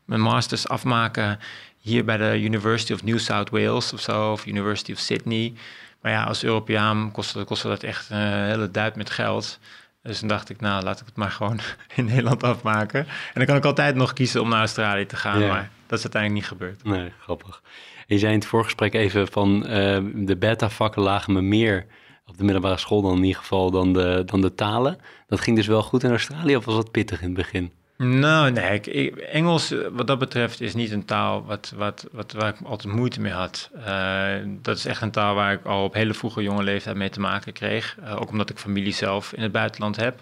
[0.05, 1.39] mijn masters afmaken
[1.81, 4.31] hier bij de University of New South Wales of zo...
[4.31, 5.53] of University of Sydney...
[6.01, 9.59] Maar ja, als Europeaan kostte, kostte dat echt een hele duit met geld.
[10.03, 11.59] Dus toen dacht ik, nou, laat ik het maar gewoon
[11.95, 12.99] in Nederland afmaken.
[12.99, 16.03] En dan kan ik altijd nog kiezen om naar Australië te gaan, maar dat is
[16.03, 16.83] uiteindelijk niet gebeurd.
[16.83, 17.61] Nee, grappig.
[18.07, 19.69] je zei in het voorgesprek even van uh,
[20.13, 21.85] de beta-vakken lagen me meer
[22.25, 24.97] op de middelbare school dan in ieder geval dan de, dan de talen.
[25.27, 27.71] Dat ging dus wel goed in Australië of was dat pittig in het begin?
[28.03, 32.47] Nou, nee, Engels eh, wat dat betreft is niet een taal wat, wat, wat, waar
[32.47, 33.69] ik altijd moeite mee had.
[33.75, 37.09] Uh, dat is echt een taal waar ik al op hele vroege jonge leeftijd mee
[37.09, 37.97] te maken kreeg.
[37.99, 40.21] Uh, ook omdat ik familie zelf in het buitenland heb.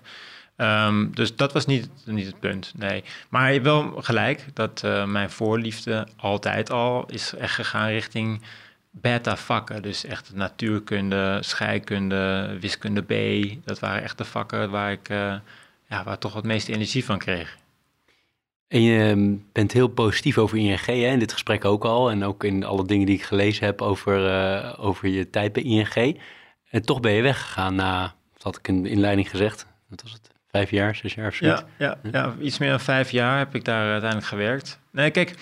[0.57, 3.03] Um, dus dat was niet, niet het punt, nee.
[3.29, 8.41] Maar je wel gelijk dat mijn voorliefde altijd al is echt gegaan richting
[8.91, 9.81] beta-vakken.
[9.81, 13.13] Dus echt natuurkunde, scheikunde, wiskunde B.
[13.65, 15.07] Dat waren echt de vakken waar ik
[15.89, 17.57] ja, waar toch wat meeste energie van kreeg.
[18.69, 20.93] En je ehm, bent heel positief over ING, hè?
[20.93, 22.12] in dit gesprek ook al.
[22.12, 25.63] En ook in alle dingen die ik gelezen heb over, uh, over je tijd bij
[25.63, 26.19] ING.
[26.69, 30.12] En toch ben je weggegaan na, wat had ik in de inleiding gezegd, wat was
[30.12, 31.39] het, vijf jaar, zes jaar of?
[31.39, 34.79] Ja, ja, ja, iets meer dan vijf jaar heb ik daar uiteindelijk gewerkt.
[34.91, 35.36] Nee, kijk,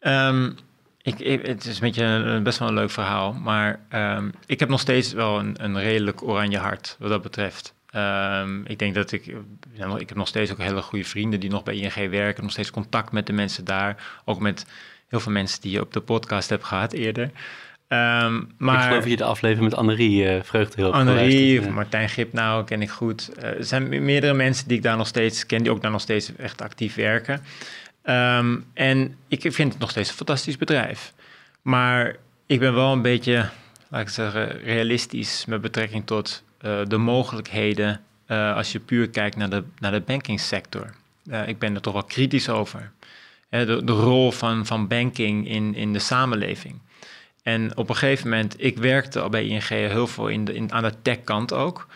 [0.00, 0.56] um,
[1.02, 3.32] ik, ik, het is een beetje een, best wel een leuk verhaal.
[3.32, 7.74] Maar um, ik heb nog steeds wel een, een redelijk oranje hart wat dat betreft.
[7.96, 9.26] Um, ik denk dat ik,
[9.98, 12.70] ik heb nog steeds ook hele goede vrienden die nog bij ING werken, nog steeds
[12.70, 14.66] contact met de mensen daar, ook met
[15.08, 17.30] heel veel mensen die je op de podcast hebt gehad eerder.
[17.88, 22.10] Um, maar, ik geloof je de aflevering met Annerie uh, Vreugde heel Annerie, of Martijn
[22.30, 23.30] nou ken ik goed.
[23.38, 26.00] Uh, er zijn meerdere mensen die ik daar nog steeds ken, die ook daar nog
[26.00, 27.42] steeds echt actief werken.
[28.04, 31.12] Um, en ik vind het nog steeds een fantastisch bedrijf.
[31.62, 33.48] Maar ik ben wel een beetje,
[33.88, 39.36] laat ik zeggen, realistisch met betrekking tot uh, de mogelijkheden uh, als je puur kijkt
[39.36, 40.90] naar de, naar de bankingsector.
[41.24, 42.92] Uh, ik ben er toch wel kritisch over.
[43.48, 46.78] de, de, rol van, van banking in, in de samenleving.
[47.42, 50.72] En op een gegeven moment, ik werkte al bij ING heel veel in de, in,
[50.72, 51.86] aan de tech-kant ook.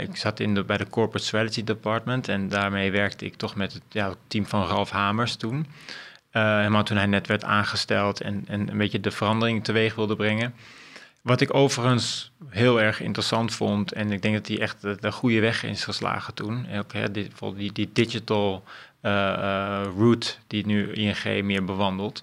[0.00, 3.72] ik zat in de, bij de Corporate Strategy Department en daarmee werkte ik toch met
[3.72, 5.66] het, ja, het team van Ralf Hamers toen.
[6.30, 10.54] helemaal toen hij net werd aangesteld en, en een beetje de verandering teweeg wilde brengen.
[11.26, 15.40] Wat ik overigens heel erg interessant vond, en ik denk dat hij echt de, goede
[15.40, 16.66] weg is geslagen toen.
[16.72, 18.64] Ook, hè, die, die, die digital
[19.02, 22.22] uh, uh, route die nu ING meer bewandelt.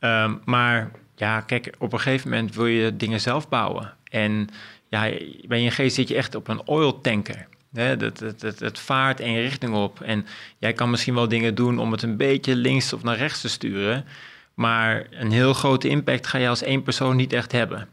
[0.00, 3.94] Um, maar ja, kijk, op een gegeven moment wil je dingen zelf bouwen.
[4.04, 4.48] En
[4.88, 5.10] ja,
[5.48, 7.46] bij ING zit je echt op een oil tanker.
[7.72, 8.20] Hè, dat,
[8.58, 10.00] het vaart één richting op.
[10.00, 10.26] En
[10.58, 13.48] jij kan misschien wel dingen doen om het een beetje links of naar rechts te
[13.48, 14.04] sturen.
[14.54, 17.88] Maar een heel grote impact ga je als één persoon niet echt hebben.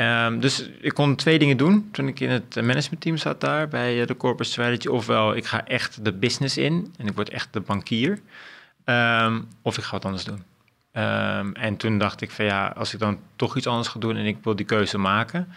[0.00, 4.06] Ehm, dus ik kon twee dingen doen toen ik in het managementteam zat daar bij
[4.06, 4.88] de corporate strategy.
[4.88, 8.20] Ofwel, ik ga echt de business in en ik word echt de bankier.
[8.84, 10.42] Ehm, of ik ga wat anders doen.
[10.92, 14.16] Ehm, en toen dacht ik van ja, als ik dan toch iets anders ga doen
[14.16, 15.48] en ik wil die keuze maken,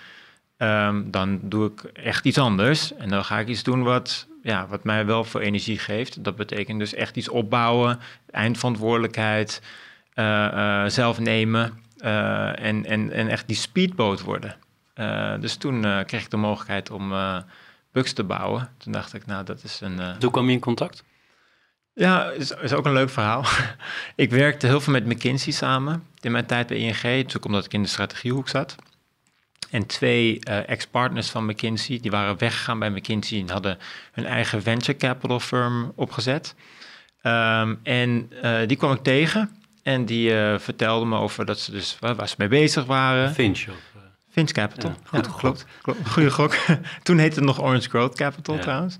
[1.05, 2.95] dan doe ik echt iets anders.
[2.95, 6.23] En dan ga ik iets doen wat, ja, wat mij wel veel energie geeft.
[6.23, 7.99] Dat betekent dus echt iets opbouwen,
[8.31, 9.61] eindverantwoordelijkheid,
[10.15, 14.55] uh, zelf nemen en, en, en echt die speedboot worden.
[15.39, 17.13] dus toen kreeg ik de mogelijkheid om
[17.91, 18.69] Bugs te bouwen.
[18.77, 19.99] Toen dacht ik, nou, dat is een.
[20.19, 21.03] Hoe kwam je in contact?
[21.93, 23.45] Ja, is, is ook een leuk verhaal.
[24.15, 27.73] ik werkte heel veel met McKinsey samen in mijn tijd bij ING, natuurlijk omdat ik
[27.73, 28.75] in de strategiehoek zat.
[29.69, 33.77] En twee uh, ex-partners van McKinsey, die waren weggegaan bij McKinsey en hadden
[34.11, 36.55] hun eigen venture capital firm opgezet.
[37.23, 41.71] Um, en uh, die kwam ik tegen en die uh, vertelden me over dat ze
[41.71, 43.33] dus waar ze mee bezig waren.
[43.33, 43.91] Finch of...
[44.29, 46.09] Finch Capital, ja, goed ja, klopt, klopt.
[46.09, 46.55] Goeie gok.
[47.03, 48.61] Toen heette het nog Orange Growth Capital ja.
[48.61, 48.97] trouwens.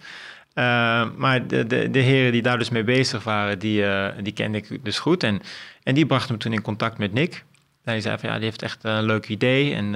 [0.55, 4.33] Uh, maar de, de, de heren die daar dus mee bezig waren, die, uh, die
[4.33, 5.23] kende ik dus goed.
[5.23, 5.41] En,
[5.83, 7.43] en die brachten me toen in contact met Nick.
[7.83, 9.93] Hij zei van ja, die heeft echt een leuk idee en uh,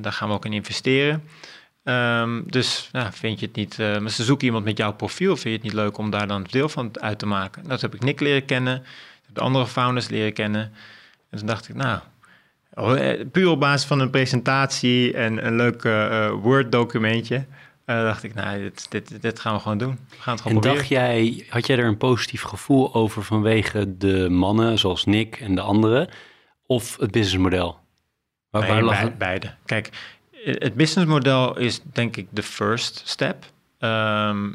[0.00, 1.24] daar gaan we ook in investeren.
[1.84, 5.42] Um, dus nou, vind je het niet, maar ze zoeken iemand met jouw profiel, vind
[5.42, 7.68] je het niet leuk om daar dan deel van uit te maken?
[7.68, 8.84] Dat heb ik Nick leren kennen,
[9.32, 10.72] de andere founders leren kennen.
[11.30, 12.00] En toen dacht ik, nou,
[12.74, 12.94] oh,
[13.32, 15.82] puur op basis van een presentatie en een leuk
[16.42, 17.36] Word-documentje,
[17.88, 19.98] uh, dacht ik, nou, dit, dit, dit, gaan we gewoon doen.
[20.08, 20.76] We gaan het gewoon en proberen.
[20.76, 25.54] dacht jij, had jij er een positief gevoel over vanwege de mannen zoals Nick en
[25.54, 26.08] de anderen,
[26.66, 27.78] of het businessmodel?
[28.50, 29.18] Waar, nee, waar lag het?
[29.18, 29.54] Beide.
[29.64, 29.90] Kijk,
[30.44, 33.44] het businessmodel is denk ik de first step.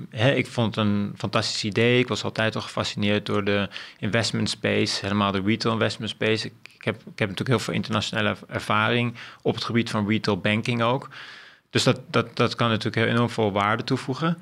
[0.10, 2.00] Hè, ik vond het een fantastisch idee.
[2.00, 3.70] Ik was altijd al gefascineerd door de
[4.00, 6.48] investment space, helemaal de retail investment space.
[6.48, 10.82] Ik, heb, ik heb natuurlijk heel veel internationale ervaring op het gebied van retail banking
[10.82, 11.10] ook.
[11.70, 14.38] Dus dat, dat, dat kan natuurlijk enorm veel waarde toevoegen.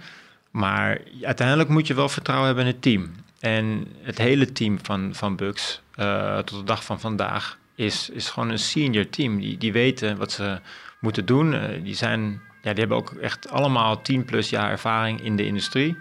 [0.51, 3.11] Maar uiteindelijk moet je wel vertrouwen hebben in het team.
[3.39, 8.29] En het hele team van, van Bugs uh, tot de dag van vandaag is, is
[8.29, 9.39] gewoon een senior team.
[9.39, 10.59] Die, die weten wat ze
[10.99, 11.53] moeten doen.
[11.53, 15.45] Uh, die, zijn, ja, die hebben ook echt allemaal 10 plus jaar ervaring in de
[15.45, 15.97] industrie.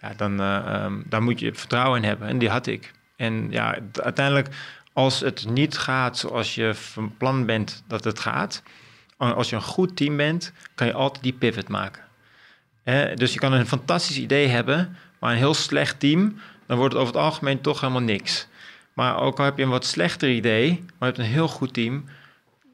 [0.00, 2.28] Ja, dan uh, daar moet je vertrouwen in hebben.
[2.28, 2.92] En die had ik.
[3.16, 4.48] En ja, uiteindelijk,
[4.92, 8.62] als het niet gaat zoals je van plan bent dat het gaat,
[9.16, 12.02] als je een goed team bent, kan je altijd die pivot maken.
[13.14, 17.02] dus je kan een fantastisch idee hebben, maar een heel slecht team, dan wordt het
[17.02, 18.48] over het algemeen toch helemaal niks.
[18.92, 21.74] Maar ook al heb je een wat slechter idee, maar je hebt een heel goed
[21.74, 22.04] team,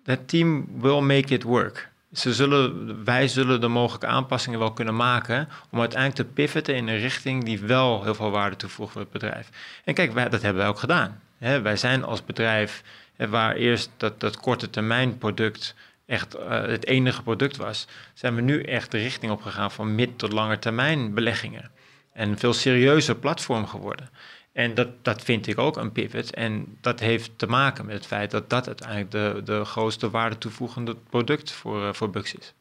[0.05, 1.92] dat team will make it work.
[2.13, 6.99] Zullen, wij zullen de mogelijke aanpassingen wel kunnen maken om uiteindelijk te pivoten in een
[6.99, 9.49] richting die wel heel veel waarde toevoegt voor het bedrijf.
[9.85, 11.21] En kijk, wij, dat hebben wij ook gedaan.
[11.39, 12.83] wij zijn als bedrijf
[13.17, 15.75] waar eerst dat, dat korte termijn product
[16.07, 20.19] echt uh, het enige product was, zijn we nu echt de richting opgegaan van mid-
[20.19, 21.71] tot lange termijn beleggingen.
[22.13, 24.11] En een veel serieuzer platform geworden.
[24.53, 26.35] En dat, dat vind ik ook een pivot.
[26.35, 30.39] En dat heeft te maken met het feit dat dat uiteindelijk de, de grootste waarde
[30.39, 32.55] toevoegende product voor, uh, voor Bux is.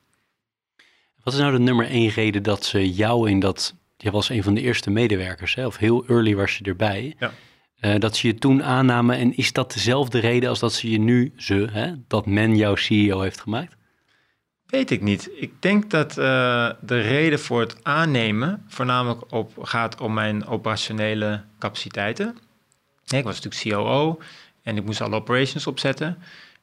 [1.24, 3.76] Wat is nou de nummer één reden dat ze jou in dat...
[3.98, 7.16] Je was een van de eerste medewerkers, hè, of heel early was je erbij.
[7.20, 7.32] Ja.
[7.82, 9.18] Uh, dat ze je toen aannamen.
[9.18, 12.76] En is dat dezelfde reden als dat ze je nu, ze, hè, dat men jouw
[12.76, 13.76] CEO heeft gemaakt?
[14.72, 15.30] Weet ik niet.
[15.36, 21.42] Ik denk dat uh, de reden voor het aannemen voornamelijk op, gaat om mijn operationele
[21.60, 22.38] capaciteiten.
[23.08, 24.20] ik was natuurlijk COO
[24.64, 26.18] en ik moest alle operations opzetten.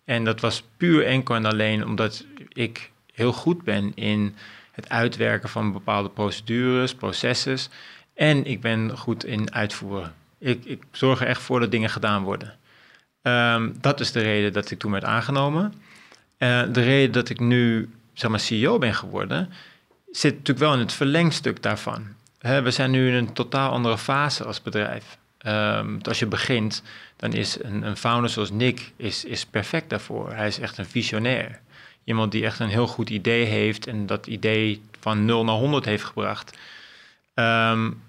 [0.05, 4.37] En dat was puur enkel en alleen omdat ik heel goed ben in
[4.73, 7.69] het uitwerken van bepaalde procedures, processes.
[8.15, 10.15] En ik ben goed in uitvoeren.
[10.39, 12.57] Ik, ik zorg er echt voor dat dingen gedaan worden.
[13.23, 15.73] Um, dat is de reden dat ik toen werd aangenomen.
[16.39, 17.89] Uh, de reden dat ik nu
[18.19, 19.53] zeg maar, CEO ben geworden,
[20.11, 22.07] zit natuurlijk wel in het verlengstuk daarvan.
[22.41, 25.19] We zijn nu in een totaal andere fase als bedrijf.
[25.47, 26.83] Um, als je begint,
[27.17, 30.33] dan is een, een, founder zoals Nick is, is perfect daarvoor.
[30.33, 31.61] Hij is echt een visionair.
[32.05, 35.85] Iemand die echt een heel goed idee heeft en dat idee van 0 naar 100
[35.85, 36.59] heeft gebracht.
[37.35, 38.03] Um,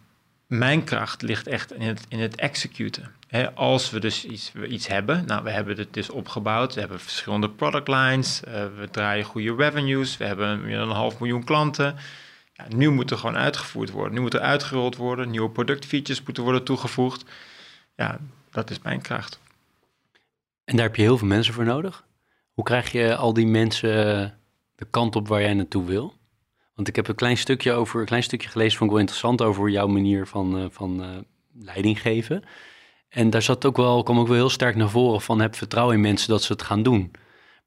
[0.48, 3.12] mijn kracht ligt echt in het, in het executen.
[3.56, 7.50] Als we dus iets, iets hebben, nou, we hebben het dus opgebouwd, we hebben verschillende
[7.50, 11.96] product lines, uh, we draaien goede revenues, we hebben meer dan een half miljoen klanten.
[12.54, 16.44] Ja, nu moet er gewoon uitgevoerd worden, nu moet er uitgerold worden, nieuwe productfeatures moeten
[16.44, 17.24] worden toegevoegd.
[17.96, 18.20] Ja,
[18.52, 19.40] dat is mijn kracht.
[20.64, 22.06] En daar heb je heel veel mensen voor nodig.
[22.52, 23.90] Hoe krijg je al die mensen
[24.76, 26.14] de kant op waar jij naartoe wil?
[26.74, 29.42] Want ik heb een klein stukje over, een klein stukje gelezen, vond ik wel interessant
[29.42, 32.44] over jouw manier van, uh, van leiding geven.
[33.10, 35.96] En daar zat ook wel, kwam ook wel heel sterk naar voren van heb vertrouwen
[35.96, 37.12] in mensen dat ze het gaan doen.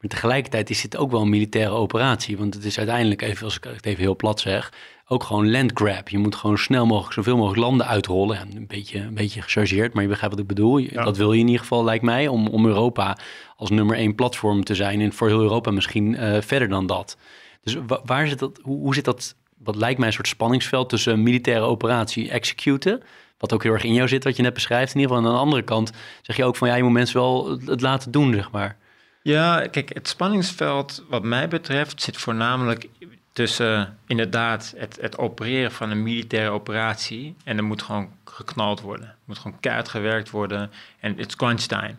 [0.01, 2.39] Maar tegelijkertijd is dit ook wel een militaire operatie.
[2.39, 4.73] Want het is uiteindelijk, even, als ik het even heel plat zeg,
[5.07, 6.09] ook gewoon landgrab.
[6.09, 8.37] Je moet gewoon snel mogelijk zoveel mogelijk landen uitrollen.
[8.37, 10.89] Ja, een, beetje, een beetje gechargeerd, maar je begrijpt wat ik bedoel.
[10.93, 13.19] Dat wil je in ieder geval, lijkt mij, om, om Europa
[13.57, 15.01] als nummer één platform te zijn.
[15.01, 17.17] En voor heel Europa misschien uh, verder dan dat.
[17.63, 21.23] Dus waar zit dat, hoe, hoe zit dat, wat lijkt mij een soort spanningsveld tussen
[21.23, 23.03] militaire operatie executen...
[23.43, 24.95] Wat ook heel erg in jou zit, wat je net beschrijft.
[24.95, 27.21] In ieder geval aan de andere kant zeg je ook van ja, je moet mensen
[27.21, 28.77] wel het laten doen, zeg maar.
[29.23, 32.89] Ja, kijk, het spanningsveld wat mij betreft zit voornamelijk
[33.33, 39.17] tussen inderdaad het, het opereren van een militaire operatie en er moet gewoon geknald worden.
[39.25, 40.71] Moet gewoon keihard gewerkt worden
[41.01, 41.95] en it's crunch time.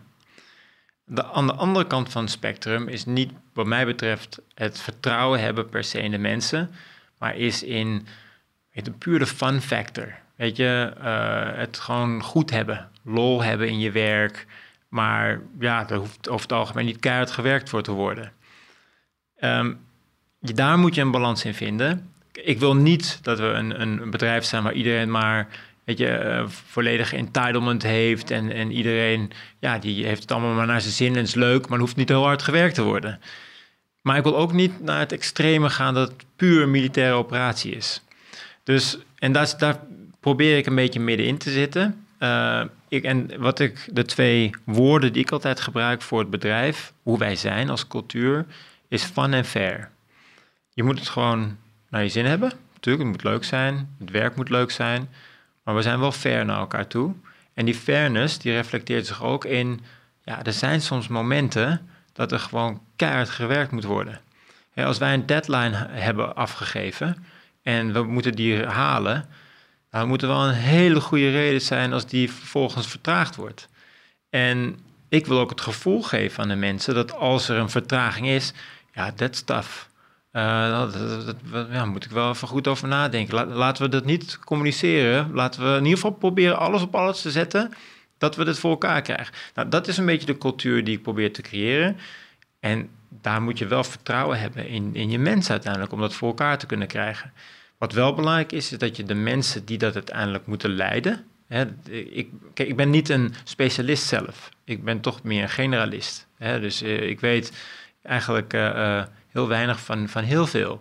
[1.04, 5.40] De, aan de andere kant van het spectrum is niet, wat mij betreft, het vertrouwen
[5.40, 6.70] hebben per se in de mensen,
[7.18, 8.06] maar is in
[8.70, 10.22] het, een pure fun factor.
[10.36, 14.46] Weet je, uh, het gewoon goed hebben, lol hebben in je werk,
[14.88, 18.32] maar ja, er hoeft over het algemeen niet keihard gewerkt voor te worden.
[19.40, 19.78] Um,
[20.40, 22.12] daar moet je een balans in vinden.
[22.32, 25.48] Ik wil niet dat we een, een bedrijf zijn waar iedereen maar
[25.84, 30.66] weet je, uh, volledige entitlement heeft en, en iedereen, ja, die heeft het allemaal maar
[30.66, 33.20] naar zijn zin en is leuk, maar hoeft niet heel hard gewerkt te worden.
[34.02, 38.02] Maar ik wil ook niet naar het extreme gaan dat het puur militaire operatie is.
[38.64, 39.78] Dus, en daar
[40.24, 42.06] probeer ik een beetje middenin te zitten.
[42.18, 46.92] Uh, ik, en wat ik, de twee woorden die ik altijd gebruik voor het bedrijf,
[47.02, 48.46] hoe wij zijn als cultuur,
[48.88, 49.90] is fun en fair.
[50.74, 51.56] Je moet het gewoon
[51.88, 52.52] naar je zin hebben.
[52.74, 55.08] Natuurlijk, het moet leuk zijn, het werk moet leuk zijn,
[55.62, 57.14] maar we zijn wel fair naar elkaar toe.
[57.54, 59.80] En die fairness, die reflecteert zich ook in,
[60.22, 64.20] ja, er zijn soms momenten dat er gewoon keihard gewerkt moet worden.
[64.74, 67.24] als wij een deadline hebben afgegeven
[67.62, 69.28] en we moeten die halen,
[69.94, 73.68] er wel een hele goede reden zijn als die vervolgens vertraagd wordt.
[74.30, 74.78] En
[75.08, 78.52] ik wil ook het gevoel geven aan de mensen dat als er een vertraging is,
[78.92, 79.86] ja, that's tough.
[80.32, 81.36] Uh, dat,
[81.70, 83.46] ja, moet ik wel even goed over nadenken.
[83.48, 85.30] laten we dat niet communiceren.
[85.32, 87.72] Laten we in ieder geval proberen alles op alles te zetten.
[88.18, 89.34] Dat we dit voor elkaar krijgen.
[89.54, 91.96] Nou, dat is een beetje de cultuur die ik probeer te creëren.
[92.60, 95.92] En daar moet je wel vertrouwen hebben in, in je mensen uiteindelijk.
[95.92, 97.32] Om dat voor elkaar te kunnen krijgen.
[97.84, 101.24] Wat wel belangrijk is, is dat je de mensen die dat uiteindelijk moeten leiden.
[101.46, 104.48] Hè, ik, kijk, ik ben niet een specialist zelf.
[104.64, 106.26] Ik ben toch meer een generalist.
[106.36, 107.52] Hè, dus uh, ik weet
[108.02, 108.54] eigenlijk.
[108.54, 110.80] Uh, heel weinig van, van heel veel.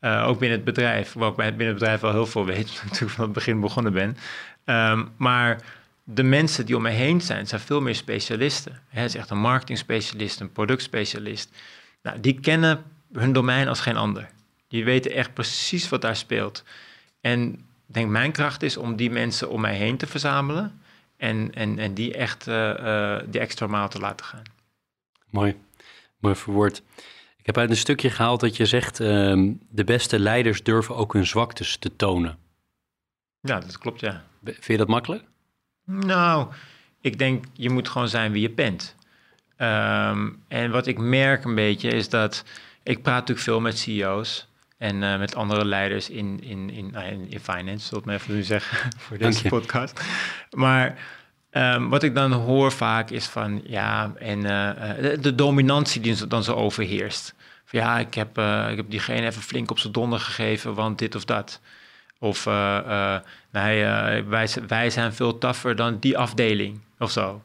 [0.00, 3.08] Ook binnen het bedrijf, waar ik binnen het bedrijf wel heel veel weet, omdat ik
[3.08, 4.16] van het begin begonnen ben.
[4.64, 5.60] Um, maar
[6.02, 8.80] de mensen die om me heen zijn, zijn veel meer specialisten.
[8.88, 11.50] Het is echt een marketing-specialist, een productspecialist.
[12.02, 12.82] Nou, die kennen
[13.12, 14.28] hun domein als geen ander.
[14.74, 16.64] Die weten echt precies wat daar speelt.
[17.20, 17.52] En
[17.88, 20.80] ik denk mijn kracht is om die mensen om mij heen te verzamelen
[21.16, 24.42] en, en, en die echt uh, die extra maal te laten gaan.
[25.30, 25.56] Mooi,
[26.18, 26.82] mooi verwoord.
[27.36, 29.06] Ik heb uit een stukje gehaald dat je zegt, uh,
[29.68, 32.38] de beste leiders durven ook hun zwaktes te tonen.
[33.40, 34.24] Ja, dat klopt, ja.
[34.44, 35.24] Vind je dat makkelijk?
[35.84, 36.52] Nou,
[37.00, 38.96] ik denk, je moet gewoon zijn wie je bent.
[39.58, 42.44] Um, en wat ik merk een beetje is dat,
[42.82, 44.52] ik praat natuurlijk veel met CEO's
[44.84, 48.14] en uh, met andere leiders in, in, in, nou, in, in finance, zal ik maar
[48.14, 50.00] even nu zeggen, voor deze podcast.
[50.50, 50.98] Maar
[51.56, 54.70] Um, wat ik dan hoor vaak is van ja, en uh,
[55.20, 57.34] de, dominantie die dan zo overheerst.
[57.64, 60.98] Van, ja, ik heb, uh, ik heb diegene even flink op zijn donder gegeven, want
[60.98, 61.60] dit of dat.
[62.18, 62.44] Of
[63.50, 63.84] nee,
[64.26, 67.42] wij, wij zijn veel tougher dan die afdeling of zo.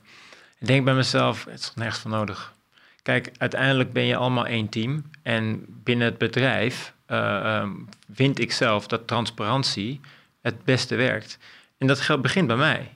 [0.60, 2.54] Ik denk bij mezelf, het is nergens van nodig.
[3.02, 5.04] Kijk, uiteindelijk ben je allemaal één team.
[5.24, 9.99] En binnen het bedrijf um, vind ik zelf dat transparantie
[10.41, 11.38] het beste werkt.
[11.78, 12.91] En dat begint bij mij.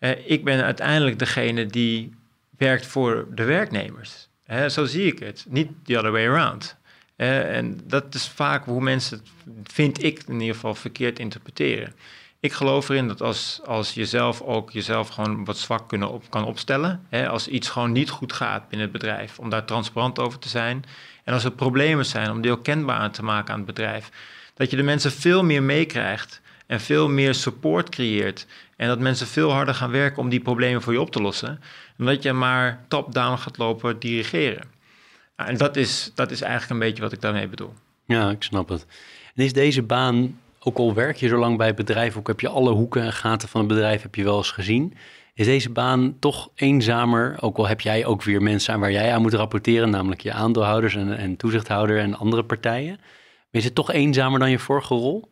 [0.00, 2.14] Uh, ik ben uiteindelijk degene die
[2.56, 4.28] werkt voor de werknemers.
[4.68, 6.76] Zo zie ik het, niet the other way around.
[7.16, 9.28] Uh, en dat is vaak hoe mensen het,
[9.72, 11.94] vind ik in ieder geval, verkeerd interpreteren.
[12.40, 16.44] Ik geloof erin dat als, als jezelf ook jezelf gewoon wat zwak kunnen op, kan
[16.44, 20.38] opstellen, hè, als iets gewoon niet goed gaat binnen het bedrijf, om daar transparant over
[20.38, 20.84] te zijn.
[21.28, 24.10] En als er problemen zijn, om die ook kenbaar te maken aan het bedrijf.
[24.54, 28.46] Dat je de mensen veel meer meekrijgt en veel meer support creëert.
[28.76, 31.60] En dat mensen veel harder gaan werken om die problemen voor je op te lossen.
[31.96, 34.62] Dan dat je maar top-down gaat lopen dirigeren.
[35.36, 37.72] En dat is, dat is eigenlijk een beetje wat ik daarmee bedoel.
[38.06, 38.86] Ja, ik snap het.
[39.34, 42.40] En is deze baan, ook al werk je zo lang bij het bedrijf, ook heb
[42.40, 44.94] je alle hoeken en gaten van het bedrijf heb je wel eens gezien.
[45.38, 47.36] Is deze baan toch eenzamer?
[47.40, 50.32] Ook al heb jij ook weer mensen aan waar jij aan moet rapporteren, namelijk je
[50.32, 53.00] aandeelhouders en, en toezichthouder en andere partijen.
[53.50, 55.30] Is het toch eenzamer dan je vorige rol?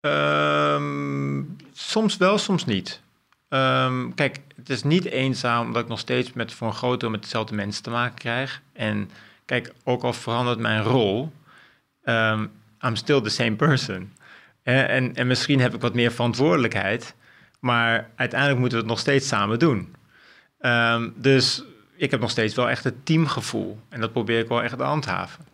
[0.00, 3.00] Um, soms wel, soms niet.
[3.48, 7.10] Ehm, kijk, het is niet eenzaam omdat ik nog steeds met, voor een groot deel
[7.10, 8.62] met dezelfde mensen te maken krijg.
[8.72, 9.10] En
[9.44, 11.32] kijk, ook al verandert mijn rol,
[12.04, 14.12] um, I'm still the same person.
[14.62, 17.14] En, en misschien heb ik wat meer verantwoordelijkheid,
[17.58, 19.94] maar uiteindelijk moeten we het nog steeds samen doen.
[20.60, 21.62] Um, dus
[21.96, 24.82] ik heb nog steeds wel echt het teamgevoel en dat probeer ik wel echt te
[24.82, 25.44] handhaven.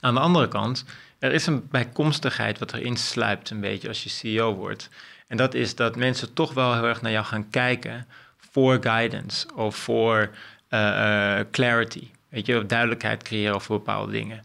[0.00, 0.84] Aan de andere kant,
[1.18, 4.88] er is een bijkomstigheid wat erin sluipt een beetje als je CEO wordt.
[5.26, 8.06] En dat is dat mensen toch wel heel erg naar jou gaan kijken
[8.36, 10.30] voor guidance of voor
[10.70, 12.08] uh, clarity.
[12.28, 14.42] Weet je, duidelijkheid creëren over bepaalde dingen.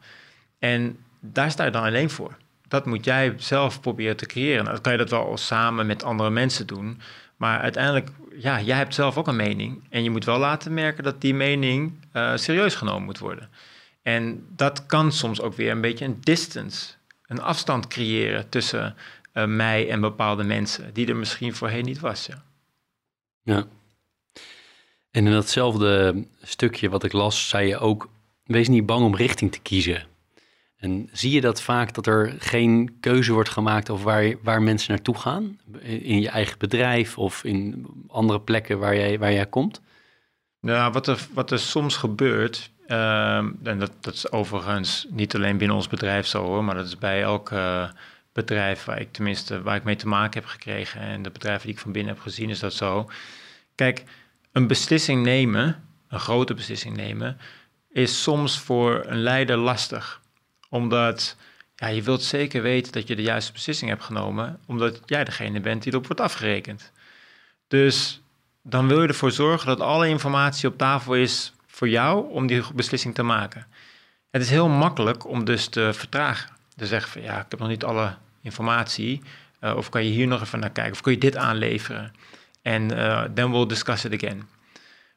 [0.59, 2.38] En daar sta je dan alleen voor.
[2.68, 4.63] Dat moet jij zelf proberen te creëren.
[4.63, 7.01] Nou, dan kan je dat wel samen met andere mensen doen.
[7.38, 8.09] Maar uiteindelijk,
[8.39, 9.84] ja, jij hebt zelf ook een mening.
[9.89, 13.49] En je moet wel laten merken dat die mening uh, serieus genomen moet worden.
[14.01, 16.93] En dat kan soms ook weer een beetje een distance,
[17.26, 18.95] een afstand creëren tussen
[19.34, 22.30] uh, mij en bepaalde mensen, die er misschien voorheen niet was.
[23.43, 23.65] Ja.
[25.11, 28.09] En in datzelfde stukje wat ik las, zei je ook:
[28.43, 30.05] wees niet bang om richting te kiezen.
[30.78, 34.91] En zie je dat vaak dat er geen keuze wordt gemaakt over waar, waar mensen
[34.91, 35.59] naartoe gaan?
[35.82, 39.82] In je eigen bedrijf of in andere plekken waar jij, waar jij komt?
[40.59, 45.57] Nou, wat er, wat er soms gebeurt, uh, en dat, dat is overigens niet alleen
[45.57, 47.89] binnen ons bedrijf zo hoor, maar dat is bij elk uh,
[48.34, 51.75] bedrijf waar ik tenminste waar ik mee te maken heb gekregen en de bedrijven die
[51.75, 53.09] ik van binnen heb gezien, is dat zo.
[53.75, 54.03] Kijk,
[54.51, 57.38] een beslissing nemen, een grote beslissing nemen,
[57.89, 60.21] is soms voor een leider lastig
[60.70, 61.36] omdat
[61.76, 65.59] ja, je wilt zeker weten dat je de juiste beslissing hebt genomen, omdat jij degene
[65.59, 66.91] bent die erop wordt afgerekend.
[67.68, 68.22] Dus
[68.61, 72.63] dan wil je ervoor zorgen dat alle informatie op tafel is voor jou om die
[72.74, 73.68] beslissing te maken.
[74.32, 76.49] Het is heel makkelijk om dus te vertragen.
[76.76, 79.22] Te zeggen van ja, ik heb nog niet alle informatie.
[79.61, 80.93] Uh, of kan je hier nog even naar kijken?
[80.93, 82.13] Of kun je dit aanleveren?
[82.61, 84.47] En uh, then we'll discuss it again.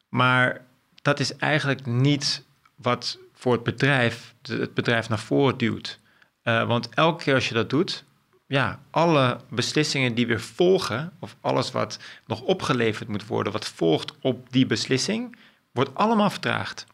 [0.09, 0.61] Maar
[1.03, 2.45] dat is eigenlijk niet
[2.75, 6.01] wat voor het bedrijf, het bedrijf naar voren duwt.
[6.45, 8.05] Uh, want elke keer als je dat doet,
[8.47, 14.13] ja, alle beslissingen die weer volgen, of alles wat nog opgeleverd moet worden, wat volgt
[14.21, 15.37] op die beslissing,
[15.73, 16.87] wordt allemaal vertraagd.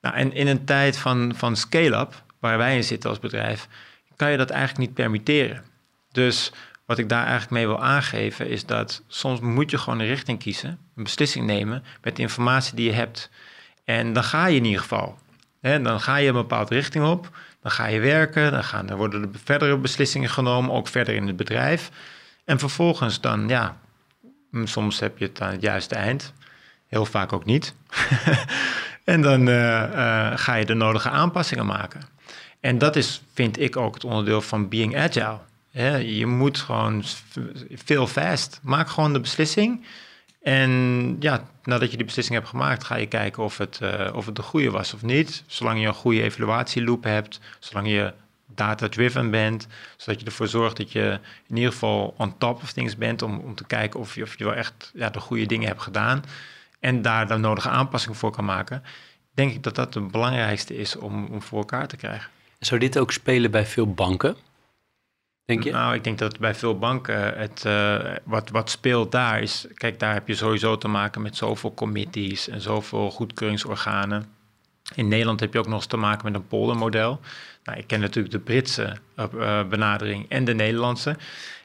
[0.00, 3.68] Nou, en in een tijd van, van scale-up, waar wij in zitten als bedrijf,
[4.16, 5.64] kan je dat eigenlijk niet permitteren.
[6.12, 6.52] Dus
[6.86, 10.38] wat ik daar eigenlijk mee wil aangeven, is dat soms moet je gewoon een richting
[10.38, 13.30] kiezen, een beslissing nemen met de informatie die je hebt.
[13.84, 15.18] En dan ga je in ieder geval.
[15.60, 17.30] Hè, dan ga je een bepaalde richting op,
[17.62, 21.26] dan ga je werken, dan, gaan, dan worden er verdere beslissingen genomen, ook verder in
[21.26, 21.90] het bedrijf.
[22.44, 23.78] En vervolgens dan, ja,
[24.50, 26.32] mm, soms heb je het aan het juiste eind,
[26.86, 27.74] heel vaak ook niet.
[29.04, 32.00] en dan uh, uh, ga je de nodige aanpassingen maken.
[32.60, 35.38] En dat is, vind ik, ook het onderdeel van being agile.
[36.18, 37.04] je moet gewoon
[37.74, 38.60] veel fast.
[38.62, 39.84] Maak gewoon de beslissing.
[40.42, 44.26] En ja, nadat je die beslissing hebt gemaakt, ga je kijken of het, uh, of
[44.26, 45.44] het de goede was of niet.
[45.46, 48.12] Zolang je een goede evaluatieloop hebt, zolang je
[48.46, 49.66] data-driven bent,
[49.96, 53.38] zodat je ervoor zorgt dat je in ieder geval on top of things bent om,
[53.38, 56.22] om te kijken of je, of je wel echt ja, de goede dingen hebt gedaan
[56.80, 58.82] en daar de nodige aanpassingen voor kan maken,
[59.34, 62.30] denk ik dat dat het belangrijkste is om, om voor elkaar te krijgen.
[62.58, 64.36] Zou dit ook spelen bij veel banken?
[65.54, 69.66] Nou, ik denk dat bij veel banken het, uh, wat, wat speelt daar is...
[69.74, 74.26] Kijk, daar heb je sowieso te maken met zoveel committees en zoveel goedkeuringsorganen.
[74.94, 77.20] In Nederland heb je ook nog eens te maken met een poldermodel.
[77.64, 81.16] Nou, ik ken natuurlijk de Britse uh, benadering en de Nederlandse.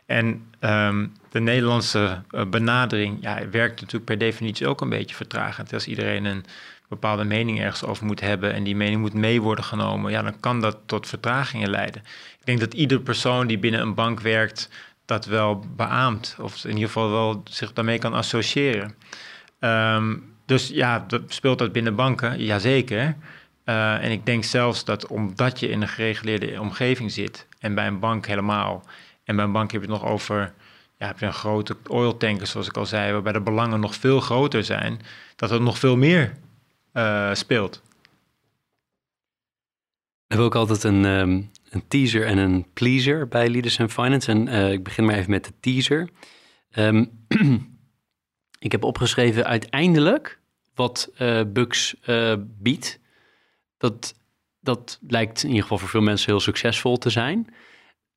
[0.05, 5.73] En um, de Nederlandse benadering ja, werkt natuurlijk per definitie ook een beetje vertragend.
[5.73, 6.45] Als iedereen een
[6.93, 10.39] bepaalde mening ergens over moet hebben en die mening moet mee worden genomen, ja, dan
[10.39, 12.01] kan dat tot vertragingen leiden.
[12.39, 14.69] Ik denk dat ieder persoon die binnen een bank werkt
[15.05, 18.95] dat wel beaamt, of in ieder geval wel zich daarmee kan associëren.
[19.59, 23.15] Um, dus ja, dat speelt dat binnen banken, jazeker.
[23.65, 27.87] Uh, en ik denk zelfs dat omdat je in een gereguleerde omgeving zit, en bij
[27.87, 28.83] een bank helemaal,
[29.23, 30.53] en bij een bank heb je het nog over
[30.97, 33.95] ja, heb je een grote oil tanker, zoals ik al zei, waarbij de belangen nog
[33.95, 34.99] veel groter zijn,
[35.35, 36.33] dat er nog veel meer
[36.93, 37.81] uh, speelt.
[40.27, 44.31] We hebben ook altijd een, um, een teaser en een pleaser bij Leaders and Finance.
[44.31, 46.09] En uh, ik begin maar even met de teaser.
[46.77, 47.25] Um,
[48.59, 50.39] ik heb opgeschreven uiteindelijk
[50.75, 51.95] wat uh, Bugs
[52.39, 52.99] biedt.
[53.77, 54.15] Dat,
[54.59, 57.53] dat lijkt in ieder geval voor veel mensen heel succesvol te zijn.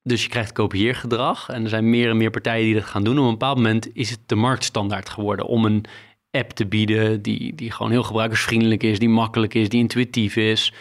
[0.07, 3.19] Dus je krijgt kopieergedrag en er zijn meer en meer partijen die dat gaan doen.
[3.19, 5.85] Op een bepaald moment is het de marktstandaard geworden om een
[6.37, 10.73] app te bieden die, die gewoon heel gebruikersvriendelijk is, die makkelijk is, die intuïtief is.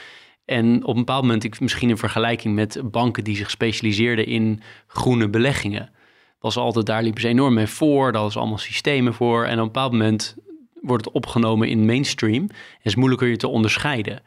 [0.46, 4.62] En op een bepaald moment, ik, misschien in vergelijking met banken die zich specialiseerden in
[4.88, 5.90] groene beleggingen.
[6.40, 8.12] was altijd, daar liepen ze enorm mee voor.
[8.12, 9.46] Daar was allemaal systemen voor.
[9.46, 10.36] En op een bepaald moment
[10.82, 12.44] wordt het opgenomen in mainstream.
[12.44, 14.22] En is moeilijker je te onderscheiden.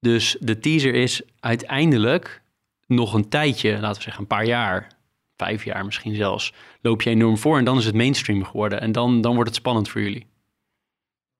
[0.00, 2.42] Dus de teaser is uiteindelijk
[2.86, 4.88] nog een tijdje, laten we zeggen een paar jaar,
[5.36, 8.80] vijf jaar misschien zelfs, loop je enorm voor en dan is het mainstream geworden.
[8.80, 10.31] En dan, dan wordt het spannend voor jullie.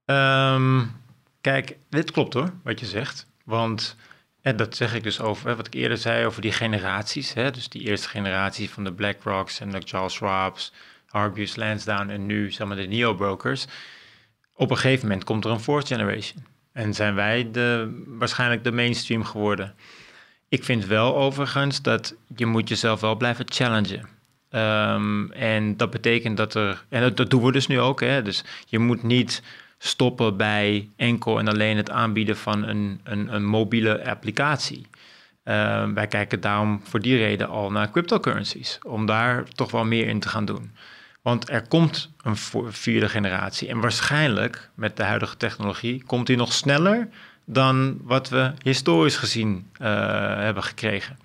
[0.04, 0.84] Ehm,
[1.40, 3.26] kijk, dit klopt hoor, wat je zegt.
[3.44, 3.96] Want
[4.42, 7.32] en dat zeg ik dus over wat ik eerder zei over die generaties.
[7.32, 7.50] Hè?
[7.50, 10.72] Dus die eerste generatie van de BlackRocks en de Charles Schwab's,
[11.06, 13.66] Hargreaves, Lansdowne en nu zeg maar de neo-brokers.
[14.54, 16.44] Op een gegeven moment komt er een fourth generation.
[16.72, 19.74] En zijn wij de, waarschijnlijk de mainstream geworden.
[20.48, 24.08] Ik vind wel overigens dat je moet jezelf wel blijven challengen.
[24.50, 28.22] Um, en dat betekent dat er, en dat, dat, doen we dus nu ook, hè?
[28.22, 29.42] dus je moet niet
[29.84, 34.86] stoppen bij enkel en alleen het aanbieden van een, een, een mobiele applicatie.
[35.44, 40.08] Uh, wij kijken daarom voor die reden al naar cryptocurrencies, om daar toch wel meer
[40.08, 40.72] in te gaan doen.
[41.22, 42.36] Want er komt een
[42.72, 47.08] vierde generatie en waarschijnlijk met de huidige technologie komt die nog sneller
[47.44, 49.88] dan wat we historisch gezien uh,
[50.36, 51.18] hebben gekregen.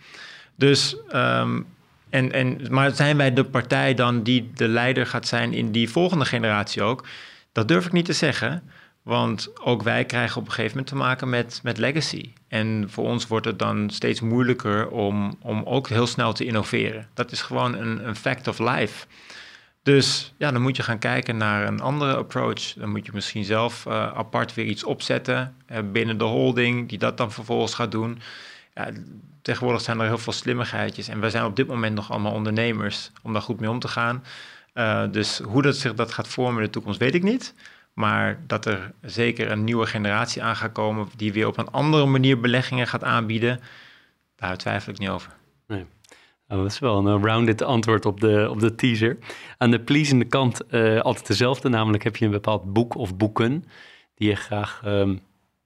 [0.56, 1.66] Dus, um,
[2.10, 5.90] en, en, maar zijn wij de partij dan die de leider gaat zijn in die
[5.90, 7.06] volgende generatie ook?
[7.58, 8.64] Dat durf ik niet te zeggen,
[9.02, 12.34] want ook wij krijgen op een gegeven moment te maken met, met legacy.
[12.48, 17.08] En voor ons wordt het dan steeds moeilijker om, om ook heel snel te innoveren.
[17.14, 19.06] Dat is gewoon een, een fact of life.
[19.84, 22.74] Dus ja, dan moet je gaan kijken naar een andere approach.
[22.74, 26.98] Dan moet je misschien zelf uh, apart weer iets opzetten uh, binnen de holding, die
[26.98, 28.20] dat dan vervolgens gaat doen.
[28.76, 28.90] Ja,
[29.42, 33.12] tegenwoordig zijn er heel veel slimmigheidjes en wij zijn op dit moment nog allemaal ondernemers
[33.22, 34.24] om daar goed mee om te gaan.
[34.78, 37.54] Uh, dus hoe dat zich dat gaat vormen in de toekomst, weet ik niet.
[37.94, 42.06] Maar dat er zeker een nieuwe generatie aan gaat komen die weer op een andere
[42.06, 43.60] manier beleggingen gaat aanbieden,
[44.36, 45.32] daar twijfel ik niet over.
[45.68, 45.86] Nee.
[46.48, 49.18] Nou, dat is wel een rounded antwoord op de, op de teaser.
[49.58, 53.66] Aan de pleasende kant uh, altijd dezelfde, namelijk heb je een bepaald boek of boeken
[54.16, 55.22] die je graag, um,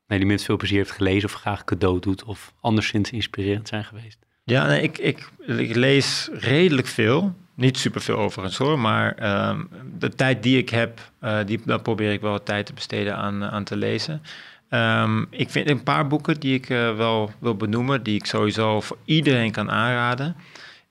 [0.08, 3.84] nee, die met veel plezier heeft gelezen of graag cadeau doet of anderszins inspirerend zijn
[3.84, 4.20] geweest.
[4.44, 7.36] Ja, nee, ik, ik, ik lees redelijk veel.
[7.54, 12.12] Niet superveel overigens hoor, maar um, de tijd die ik heb, uh, die, daar probeer
[12.12, 14.22] ik wel wat tijd te besteden aan, aan te lezen.
[14.70, 18.82] Um, ik vind een paar boeken die ik uh, wel wil benoemen, die ik sowieso
[18.82, 20.36] voor iedereen kan aanraden.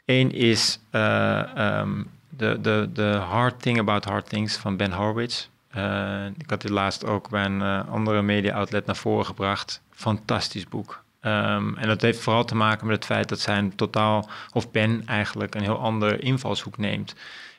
[0.04, 5.48] Eén is um, the, the, the Hard Thing About Hard Things van Ben Horowitz.
[6.38, 9.82] ik had dit laatst ook bij een andere media outlet naar voren gebracht.
[9.90, 11.02] Fantastisch boek.
[11.22, 15.02] Um, en dat heeft vooral te maken met het feit dat zijn totaal, of Ben
[15.06, 17.14] eigenlijk, een heel ander invalshoek neemt.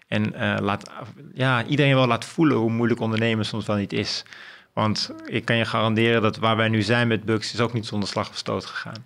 [0.08, 0.92] En uh, laat,
[1.34, 4.26] ja, iedereen wel laat voelen hoe moeilijk ondernemen soms wel niet is.
[4.74, 7.86] Want ik kan je garanderen dat waar wij nu zijn met Bugs is ook niet
[7.86, 9.06] zonder slag of stoot gegaan.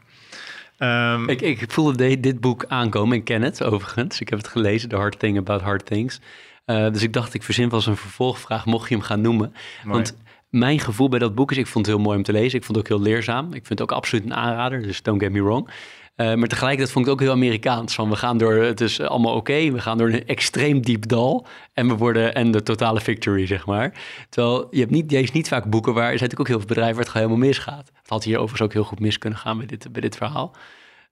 [1.14, 3.18] Um, ik, ik voelde dit boek aankomen.
[3.18, 4.22] Ik ken het overigens.
[4.22, 6.20] Ik heb het gelezen, The Hard Thing About Hard Things.
[6.66, 9.54] Uh, dus ik dacht, ik verzin wel eens een vervolgvraag, mocht je hem gaan noemen.
[9.84, 9.98] Mooi.
[9.98, 10.16] Want
[10.56, 12.58] mijn gevoel bij dat boek is, ik vond het heel mooi om te lezen.
[12.60, 13.46] Ik vond het ook heel leerzaam.
[13.46, 15.70] Ik vind het ook absoluut een aanrader, dus don't get me wrong.
[16.16, 17.96] Uh, maar tegelijkertijd vond ik het ook heel Amerikaans.
[17.96, 21.48] Van we gaan door, het is allemaal oké, we gaan door een extreem diep dal.
[21.74, 23.94] En we worden, en de totale victory, zeg maar.
[24.30, 26.68] Terwijl je hebt niet, je niet vaak boeken waar, er zijn natuurlijk ook heel veel
[26.68, 27.92] bedrijven waar het gewoon helemaal misgaat.
[27.94, 30.56] Het had hier overigens ook heel goed mis kunnen gaan bij dit, bij dit verhaal.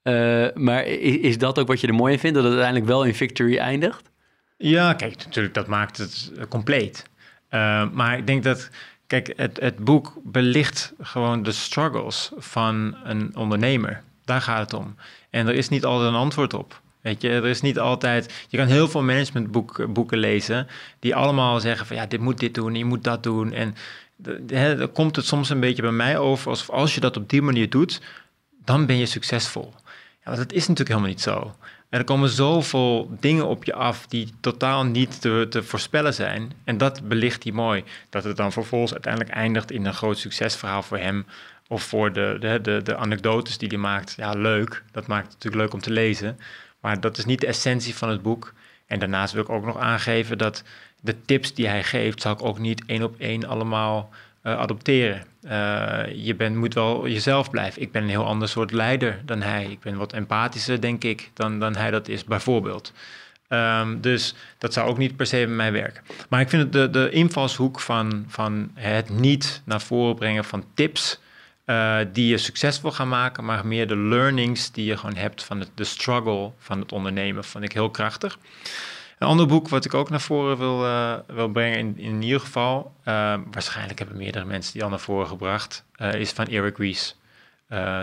[0.04, 2.92] Uh, maar is, is, dat ook wat je er mooi in vindt, dat het uiteindelijk
[2.92, 4.12] wel in victory eindigt?
[4.58, 7.10] Ja, kijk, natuurlijk, dat maakt het compleet.
[7.50, 8.70] Uh, maar ik denk dat
[9.14, 14.04] Kijk, het, het boek belicht gewoon de struggles van een ondernemer.
[14.26, 14.96] Daar gaat het om.
[15.30, 16.82] En er is niet altijd een antwoord op.
[17.02, 18.46] Weet je, er is niet altijd.
[18.50, 20.68] Je kan heel veel managementboeken lezen.
[21.00, 23.54] die allemaal zeggen: van ja, dit moet dit doen, je moet dat doen.
[23.54, 23.76] En
[24.78, 26.50] dan komt het soms een beetje bij mij over.
[26.50, 28.02] alsof als je dat op die manier doet,
[28.66, 29.74] dan ben je succesvol.
[30.26, 31.56] Ja, dat is natuurlijk helemaal niet zo.
[31.90, 36.52] En er komen zoveel dingen op je af die totaal niet te, te voorspellen zijn.
[36.64, 37.84] En dat belicht hij mooi.
[38.10, 41.26] Dat het dan vervolgens uiteindelijk eindigt in een groot succesverhaal voor hem.
[41.68, 44.14] Of voor de, de, de, anekdotes die hij maakt.
[44.18, 44.84] Ja, leuk.
[44.92, 46.40] Dat maakt het natuurlijk leuk om te lezen.
[46.80, 48.54] Maar dat is niet de essentie van het boek.
[48.88, 50.64] En daarnaast wil ik ook nog aangeven dat
[51.02, 54.10] de tips die hij geeft, zal ik ook niet één op één allemaal
[54.44, 55.33] uh, adopteren.
[55.46, 57.82] Uh, je bent, moet wel jezelf blijven.
[57.82, 59.66] Ik ben een heel ander soort leider dan hij.
[59.66, 62.94] Ik ben wat empathischer, denk ik, dan, dan hij dat is, bijvoorbeeld.
[63.50, 66.04] Um, dus dat zou ook niet per se bij mij werken.
[66.30, 70.66] Maar ik vind het de, de invalshoek van, van het niet naar voren brengen van
[70.74, 71.22] tips...
[71.66, 75.66] Uh, die je succesvol gaan maken, maar meer de learnings die je gewoon hebt van
[75.76, 78.38] de struggle van het ondernemen, vond ik heel krachtig.
[79.18, 82.40] Een ander boek wat ik ook naar voren wil, uh, wil brengen, in, in ieder
[82.40, 86.78] geval, uh, waarschijnlijk hebben meerdere mensen die al naar voren gebracht, uh, is van Eric
[86.78, 87.16] Ries,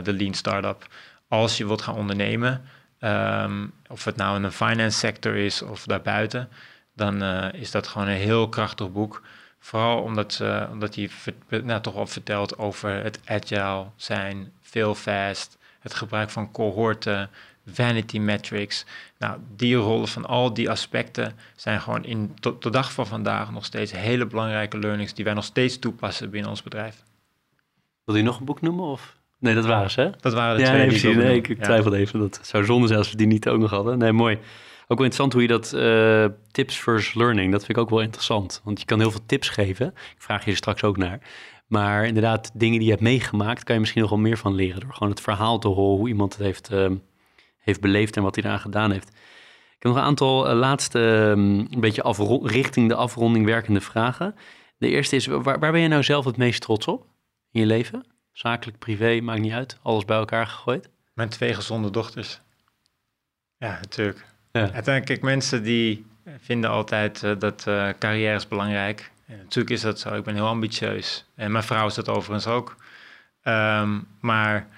[0.02, 0.86] de Lean Startup.
[1.28, 2.62] Als je wilt gaan ondernemen,
[2.98, 6.48] ehm, of het nou in de finance sector is of daarbuiten,
[6.94, 9.22] dan is dat gewoon een heel krachtig boek.
[9.58, 11.10] Vooral omdat, omdat hij
[11.62, 17.30] nou, toch wel vertelt over het agile zijn, veel fast, het gebruik van cohorten,
[17.66, 18.86] vanity metrics.
[19.18, 23.50] Nou, die rollen van al die aspecten zijn gewoon in tot de dag van vandaag
[23.50, 27.02] nog steeds hele belangrijke learnings die wij nog steeds toepassen binnen ons bedrijf.
[28.04, 28.84] Wil je nog een boek noemen?
[28.84, 29.16] Of?
[29.38, 30.10] Nee, dat waren ze, hè?
[30.20, 30.78] Dat waren de ja, twee.
[30.78, 31.16] Nee, precies.
[31.16, 32.18] Nee, ik, ik twijfelde even.
[32.18, 33.98] Dat zou zonde zijn als we die niet ook nog hadden.
[33.98, 34.38] Nee, mooi.
[34.86, 38.00] Ook wel interessant hoe je dat uh, tips versus learning, dat vind ik ook wel
[38.00, 38.60] interessant.
[38.64, 39.86] Want je kan heel veel tips geven.
[39.86, 41.20] Ik vraag je er straks ook naar.
[41.66, 44.80] Maar inderdaad, dingen die je hebt meegemaakt, kan je misschien nog wel meer van leren.
[44.80, 46.90] Door gewoon het verhaal te horen, hoe iemand het heeft, uh,
[47.70, 49.08] heeft beleefd en wat hij eraan gedaan heeft.
[49.08, 54.34] Ik heb nog een aantal uh, laatste, um, een beetje richting de afronding werkende vragen.
[54.78, 57.06] De eerste is, waar, waar ben je nou zelf het meest trots op
[57.52, 58.04] in je leven?
[58.32, 59.78] Zakelijk, privé, maakt niet uit.
[59.82, 60.88] Alles bij elkaar gegooid.
[61.14, 62.40] Mijn twee gezonde dochters.
[63.56, 64.24] Ja, natuurlijk.
[64.52, 64.60] Ja.
[64.60, 66.06] Uiteindelijk, kijk, mensen die
[66.40, 69.10] vinden altijd uh, dat uh, carrière is belangrijk.
[69.26, 70.14] En natuurlijk is dat zo.
[70.14, 71.24] Ik ben heel ambitieus.
[71.34, 72.76] En mijn vrouw is dat overigens ook.
[73.44, 74.68] Um, maar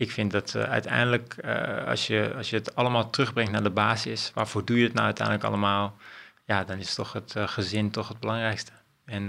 [0.00, 1.36] ik vind dat uh, uiteindelijk,
[1.86, 5.04] als, je, als je het allemaal terugbrengt naar de basis, waarvoor doe je het nou
[5.04, 5.96] uiteindelijk allemaal?
[6.44, 8.72] Ja, dan is toch het gezin toch het belangrijkste.
[9.04, 9.26] En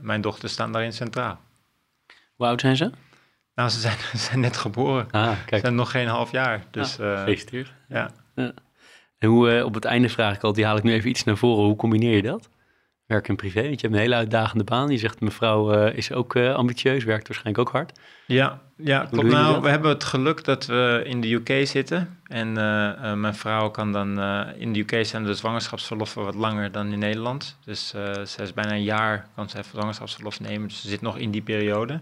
[0.00, 1.40] mijn dochters staan daarin centraal.
[2.36, 2.90] Hoe oud zijn ze?
[3.54, 5.10] Nou, ze zijn, ze zijn net geboren.
[5.10, 5.54] Ah, kijk.
[5.54, 6.64] Ze zijn nog geen half jaar.
[6.70, 7.36] Dus, ah,
[7.88, 8.10] ja.
[8.34, 8.52] ja.
[9.18, 11.36] En hoe, op het einde vraag ik al, die haal ik nu even iets naar
[11.36, 11.64] voren.
[11.64, 12.48] Hoe combineer je dat?
[13.12, 14.90] Werk en privé, want je hebt een hele uitdagende baan.
[14.90, 17.98] Je zegt, mevrouw uh, is ook uh, ambitieus, werkt waarschijnlijk ook hard.
[18.26, 19.28] Ja, ja klopt.
[19.28, 22.18] Nou, we hebben het geluk dat we in de UK zitten.
[22.26, 22.52] En
[23.20, 24.20] mijn vrouw kan dan,
[24.58, 27.58] in de UK zijn de zwangerschapsverloffen wat langer dan in Nederland.
[27.64, 27.88] Dus
[28.26, 30.68] ze is bijna een jaar, kan ze even zwangerschapsverlof nemen.
[30.68, 32.00] Dus ze zit nog in die periode.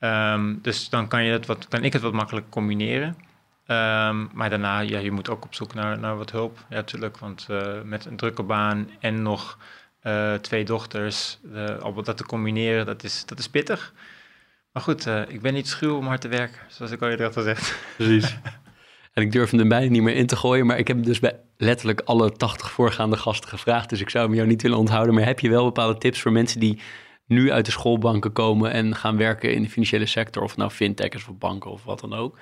[0.00, 3.08] Um, dus dan kan, je het wat, kan ik het wat makkelijk combineren.
[3.08, 6.58] Um, maar daarna, ja, je moet ook op zoek naar, naar wat hulp.
[6.68, 9.58] Ja, natuurlijk, want uh, met een drukke baan en nog
[10.06, 11.38] uh, twee dochters,
[11.80, 13.94] al dat te combineren, dat is, dat is pittig.
[14.72, 17.34] Maar goed, ik ben niet schuw om hard te werken, zoals ik al eerder had
[17.34, 17.78] gezegd.
[17.96, 18.36] Precies.
[19.16, 21.20] En ik durf hem er bijna niet meer in te gooien, maar ik heb dus
[21.20, 25.14] bij letterlijk alle 80 voorgaande gasten gevraagd, dus ik zou hem jou niet willen onthouden.
[25.14, 26.80] Maar heb je wel bepaalde tips voor mensen die
[27.26, 31.08] nu uit de schoolbanken komen en gaan werken in de financiële sector, of nou fintech
[31.08, 32.38] is of banken of wat dan ook?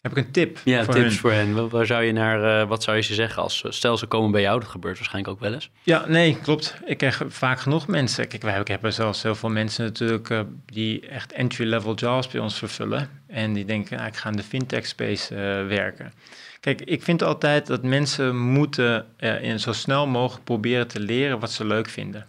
[0.00, 0.58] Heb ik een tip?
[0.64, 1.68] Ja, voor tips voor hen.
[1.68, 4.40] Waar zou je naar, uh, wat zou je ze zeggen als stel ze komen bij
[4.40, 4.60] jou?
[4.60, 5.70] Dat gebeurt waarschijnlijk ook wel eens.
[5.82, 6.76] Ja, nee, klopt.
[6.84, 8.28] Ik krijg vaak genoeg mensen.
[8.28, 12.58] Kijk, wij hebben zelfs heel veel mensen natuurlijk uh, die echt entry-level jobs bij ons
[12.58, 13.10] vervullen.
[13.26, 16.12] En die denken, nou, ik ga in de fintech space uh, werken.
[16.60, 19.06] Kijk, ik vind altijd dat mensen moeten
[19.40, 22.26] in zo snel mogelijk proberen te leren wat ze leuk vinden.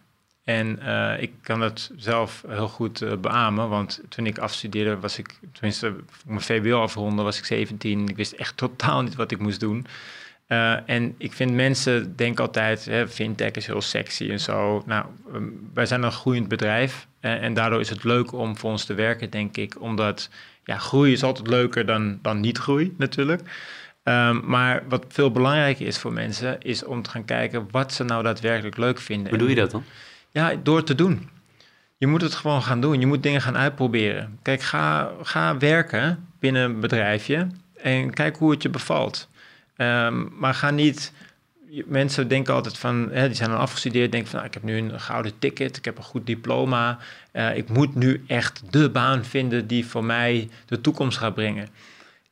[0.50, 5.18] En uh, ik kan dat zelf heel goed uh, beamen, want toen ik afstudeerde was
[5.18, 5.96] ik, tenminste
[6.26, 8.08] mijn VBO afronden, was ik 17.
[8.08, 9.88] Ik wist echt totaal niet wat ik moest doen.
[10.48, 14.84] Uh, en ik vind mensen denken altijd, hè, fintech is heel sexy en zo.
[14.86, 18.86] Nou, um, wij zijn een groeiend bedrijf en daardoor is het leuk om voor ons
[18.86, 19.82] te werken, denk ik.
[19.82, 20.30] Omdat,
[20.64, 23.42] ja, groei is altijd leuker dan, dan niet groei natuurlijk.
[24.04, 28.04] Um, maar wat veel belangrijker is voor mensen, is om te gaan kijken wat ze
[28.04, 29.30] nou daadwerkelijk leuk vinden.
[29.30, 29.84] Hoe doe je dat dan?
[30.32, 31.30] Ja, door te doen.
[31.98, 33.00] Je moet het gewoon gaan doen.
[33.00, 34.40] Je moet dingen gaan uitproberen.
[34.42, 39.30] Kijk, ga, ga werken binnen een bedrijfje en kijk hoe het je bevalt.
[39.78, 41.14] Um, maar ga niet.
[41.86, 44.78] Mensen denken altijd van, hè, die zijn dan afgestudeerd, denken van, nou, ik heb nu
[44.78, 46.98] een gouden ticket, ik heb een goed diploma,
[47.34, 51.68] uh, ik moet nu echt de baan vinden die voor mij de toekomst gaat brengen.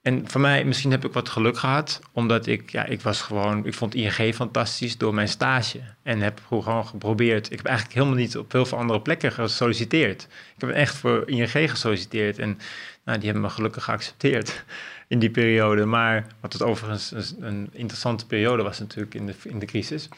[0.07, 3.65] En voor mij, misschien heb ik wat geluk gehad, omdat ik, ja, ik was gewoon,
[3.65, 5.79] ik vond ING fantastisch door mijn stage.
[6.03, 7.51] En heb gewoon geprobeerd.
[7.51, 10.27] Ik heb eigenlijk helemaal niet op heel veel andere plekken gesolliciteerd.
[10.55, 12.59] Ik heb echt voor ING gesolliciteerd en
[13.05, 14.63] nou, die hebben me gelukkig geaccepteerd
[15.13, 15.85] in die periode.
[15.85, 20.09] Maar wat het overigens een, interessante periode was natuurlijk in de, in de crisis.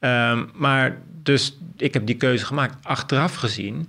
[0.00, 2.84] Um, maar dus ik heb die keuze gemaakt.
[2.84, 3.88] Achteraf gezien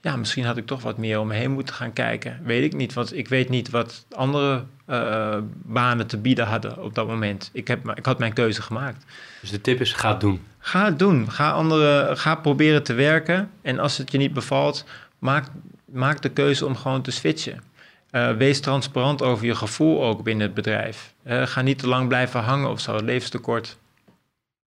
[0.00, 2.40] ja, misschien had ik toch wat meer om me heen moeten gaan kijken.
[2.44, 6.94] Weet ik niet, want ik weet niet wat andere uh, banen te bieden hadden op
[6.94, 7.50] dat moment.
[7.52, 9.04] Ik, heb, ik had mijn keuze gemaakt.
[9.40, 10.40] Dus de tip is, ga het doen.
[10.58, 11.30] Ga het doen.
[11.30, 13.50] Ga, andere, ga proberen te werken.
[13.62, 14.84] En als het je niet bevalt,
[15.18, 15.46] maak,
[15.84, 17.62] maak de keuze om gewoon te switchen.
[18.10, 21.14] Uh, wees transparant over je gevoel ook binnen het bedrijf.
[21.26, 23.78] Uh, ga niet te lang blijven hangen of zo, levenstekort.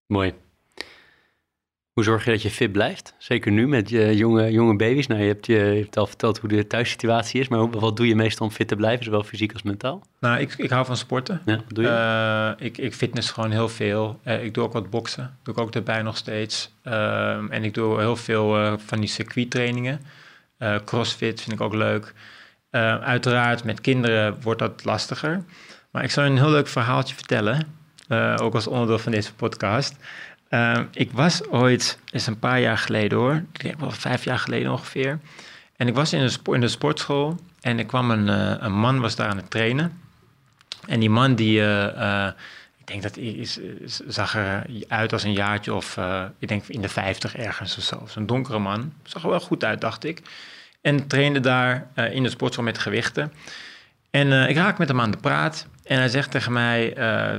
[0.07, 0.33] Mooi.
[1.93, 3.13] Hoe zorg je dat je fit blijft?
[3.17, 5.07] Zeker nu met je jonge, jonge baby's.
[5.07, 8.07] Nou, je hebt, je, je hebt al verteld hoe de thuissituatie is, maar wat doe
[8.07, 10.03] je meestal om fit te blijven, zowel fysiek als mentaal?
[10.19, 11.41] Nou, ik, ik hou van sporten.
[11.45, 11.89] Ja, wat doe je?
[11.89, 14.19] Uh, ik, ik fitness gewoon heel veel.
[14.25, 16.73] Uh, ik doe ook wat boksen, doe ik ook erbij nog steeds.
[16.83, 20.01] Uh, en ik doe heel veel van die circuittrainingen.
[20.85, 22.13] crossfit vind ik ook leuk.
[23.01, 25.43] uiteraard, met kinderen wordt dat lastiger.
[25.91, 27.67] Maar ik zal een heel leuk verhaaltje vertellen,
[28.41, 29.95] ook als onderdeel van deze podcast.
[30.53, 34.39] Uh, ik was ooit, is een paar jaar geleden hoor, ik denk wel vijf jaar
[34.39, 35.19] geleden ongeveer.
[35.75, 38.99] En ik was in de, in de sportschool en er kwam een, uh, een man,
[38.99, 40.01] was daar aan het trainen.
[40.87, 41.61] En die man die,
[42.77, 43.59] ik denk dat is,
[44.07, 45.97] zag eruit als een jaartje of,
[46.39, 48.03] ik denk in de vijftig ergens of zo.
[48.07, 50.21] Zo'n donkere man, zag er wel goed uit dacht ik.
[50.81, 53.33] En trainde daar in de sportschool met gewichten.
[54.09, 55.67] En ik raak met hem aan de praat.
[55.83, 56.93] En hij zegt tegen mij: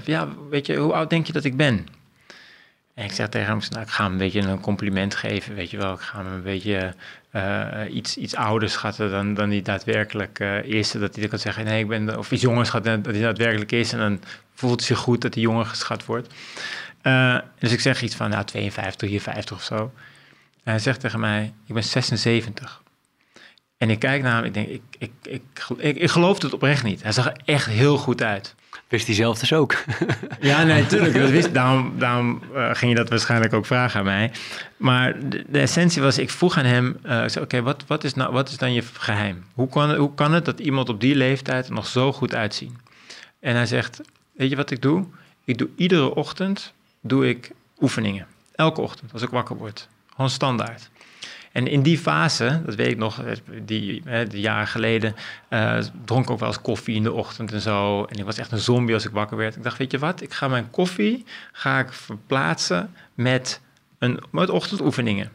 [0.04, 1.86] Ja, weet je, hoe oud denk je dat ik ben?
[2.94, 5.54] En ik zeg tegen hem: nou, Ik ga hem een beetje een compliment geven.
[5.54, 6.94] Weet je wel, ik ga hem een beetje
[7.32, 10.90] uh, iets, iets ouder schatten dan, dan hij daadwerkelijk is.
[10.90, 12.18] Dat hij kan zeggen: Nee, ik ben.
[12.18, 13.92] Of iets jonger schatten dan hij daadwerkelijk is.
[13.92, 14.20] En dan
[14.54, 16.34] voelt hij zich goed dat hij jonger geschat wordt.
[17.58, 19.92] dus ik zeg iets van: Nou, 52, 53 of zo.
[20.64, 22.82] En hij zegt tegen mij: Ik ben 76.
[23.76, 25.42] En ik kijk naar hem, ik denk, ik, ik, ik,
[25.76, 27.02] ik, ik geloof het oprecht niet.
[27.02, 28.54] Hij zag er echt heel goed uit.
[28.94, 29.74] Wist hij dus ook?
[30.40, 31.54] ja, nee, natuurlijk.
[31.54, 34.32] Daarom daarom uh, ging je dat waarschijnlijk ook vragen aan mij.
[34.76, 38.48] Maar de, essentie was, ik vroeg aan hem, uh, oké, wat, wat, is nou, wat
[38.48, 39.44] is dan je geheim?
[39.54, 42.72] Hoe kan, hoe kan het dat iemand op die leeftijd nog zo goed uitziet?
[43.40, 44.00] En hij zegt,
[44.32, 45.04] weet je wat ik doe?
[45.44, 48.26] Ik doe iedere ochtend doe ik oefeningen.
[48.54, 49.88] Elke ochtend, als ik wakker word.
[50.14, 50.90] Gewoon standaard.
[51.54, 53.32] En in die fase, dat weet ik nog, eh,
[53.62, 55.14] die, die jaren geleden,
[55.50, 58.04] uh, dronk ik ook wel eens koffie in de ochtend en zo.
[58.04, 59.56] En ik was echt een zombie als ik wakker werd.
[59.56, 63.60] Ik dacht, weet je wat, ik ga mijn koffie ga ik verplaatsen met,
[63.98, 65.30] een, met ochtendoefeningen.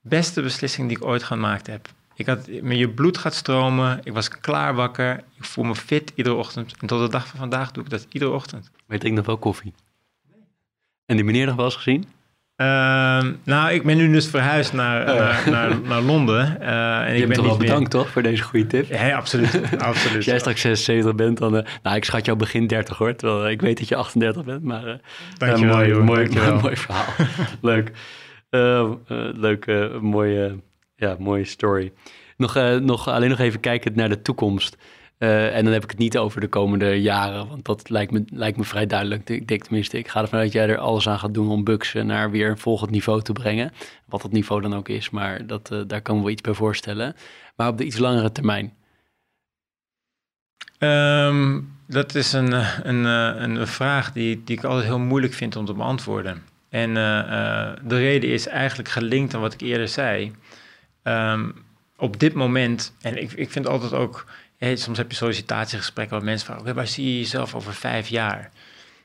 [0.00, 1.88] Beste beslissing die ik ooit gemaakt heb.
[2.14, 6.36] Ik had, je bloed gaat stromen, ik was klaar wakker, ik voel me fit iedere
[6.36, 6.74] ochtend.
[6.80, 8.70] En tot de dag van vandaag doe ik dat iedere ochtend.
[8.72, 9.72] Maar je drinkt nog wel koffie?
[11.06, 12.08] En die meneer nog wel eens gezien?
[12.62, 16.56] Uh, nou, ik ben nu dus verhuisd naar, naar, naar, naar, Londen.
[16.60, 18.88] Uh, en je ik ben toch wel bedankt, toch, voor deze goede tip?
[18.88, 19.60] Ja, absoluut.
[19.78, 20.16] absoluut.
[20.16, 21.56] Als jij straks 76 bent, dan...
[21.56, 23.14] Uh, nou, ik schat jou begin 30, hoor.
[23.14, 25.00] Terwijl ik weet dat je 38 bent, maar...
[25.38, 26.60] Dankjewel, mooi, joh, mooi, Dankjewel.
[26.66, 27.14] mooi verhaal.
[27.60, 27.90] leuk.
[29.36, 30.58] leuk, mooie,
[30.96, 31.92] ja, mooie story.
[32.36, 34.76] Nog, nog, alleen nog even kijken naar de toekomst.
[35.22, 38.24] Uh, en dan heb ik het niet over de komende jaren, want dat lijkt me,
[38.26, 39.28] lijkt me vrij duidelijk.
[39.28, 41.64] Ik denk tenminste, ik ga ervan uit dat jij er alles aan gaat doen om
[41.64, 43.72] Bucks naar weer een volgend niveau te brengen.
[44.06, 46.54] Wat dat niveau dan ook is, maar dat, uh, daar kan ik wel iets bij
[46.54, 47.16] voorstellen.
[47.56, 48.74] Maar op de iets langere termijn?
[50.78, 52.52] Um, dat is een,
[52.88, 53.04] een,
[53.42, 56.42] een vraag die, die ik altijd heel moeilijk vind om te beantwoorden.
[56.68, 56.94] En
[57.84, 60.32] de reden is eigenlijk gelinkt aan wat ik eerder zei.
[61.02, 61.54] Um,
[61.96, 64.26] op dit moment, en ik, ik vind altijd ook
[64.62, 68.50] Soms heb je sollicitatiegesprekken waar mensen vragen: waar zie je jezelf over vijf jaar?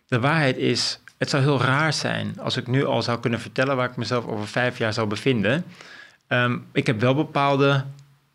[0.08, 3.76] De waarheid is, het zou heel raar zijn als ik nu al zou kunnen vertellen
[3.76, 5.66] waar ik mezelf over vijf jaar zou bevinden.
[6.28, 7.86] Um, ik heb wel bepaalde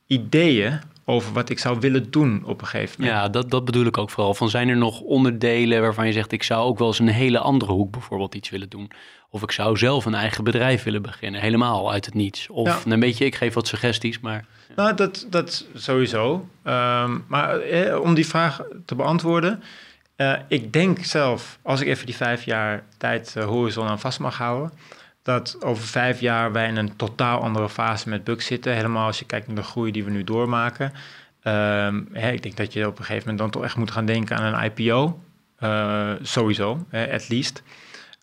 [0.06, 3.18] ideeën over wat ik zou willen doen op een gegeven moment.
[3.18, 4.34] Ja, dat, dat bedoel ik ook vooral.
[4.34, 7.38] Van zijn er nog onderdelen waarvan je zegt, ik zou ook wel eens een hele
[7.38, 8.90] andere hoek bijvoorbeeld iets willen doen?
[9.34, 12.48] Of ik zou zelf een eigen bedrijf willen beginnen, helemaal uit het niets.
[12.48, 12.92] Of ja.
[12.92, 14.44] een beetje, ik geef wat suggesties, maar...
[14.76, 16.48] Nou, dat, dat sowieso.
[16.64, 19.62] Um, maar eh, om die vraag te beantwoorden...
[20.16, 24.18] Uh, ik denk zelf, als ik even die vijf jaar tijd uh, horizon aan vast
[24.18, 24.72] mag houden...
[25.22, 28.74] dat over vijf jaar wij in een totaal andere fase met Bug zitten.
[28.74, 30.92] Helemaal als je kijkt naar de groei die we nu doormaken.
[31.44, 34.06] Um, hè, ik denk dat je op een gegeven moment dan toch echt moet gaan
[34.06, 35.20] denken aan een IPO.
[35.60, 37.62] Uh, sowieso, at least.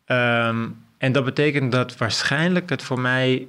[0.07, 3.47] Um, en dat betekent dat waarschijnlijk het voor mij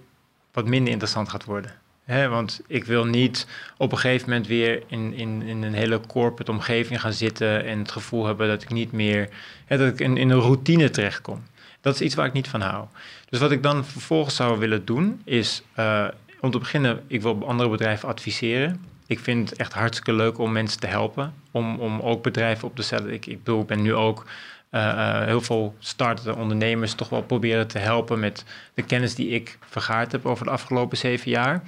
[0.53, 1.73] wat minder interessant gaat worden.
[2.05, 3.47] He, want ik wil niet
[3.77, 7.79] op een gegeven moment weer in, in, in een hele corporate omgeving gaan zitten en
[7.79, 9.29] het gevoel hebben dat ik niet meer,
[9.69, 11.43] dat ik in, in een routine terechtkom.
[11.81, 12.87] Dat is iets waar ik niet van hou.
[13.29, 16.09] Dus wat ik dan vervolgens zou willen doen, is uh,
[16.41, 18.85] om te beginnen, ik wil andere bedrijven adviseren.
[19.07, 22.77] Ik vind het echt hartstikke leuk om mensen te helpen, om, om ook bedrijven op
[22.77, 23.13] te zetten.
[23.13, 24.27] Ik, ik bedoel, ik ben nu ook
[24.71, 28.45] heel veel startende ondernemers toch wel proberen te helpen met
[28.75, 31.63] de kennis die ik vergaard heb over de afgelopen zeven jaar.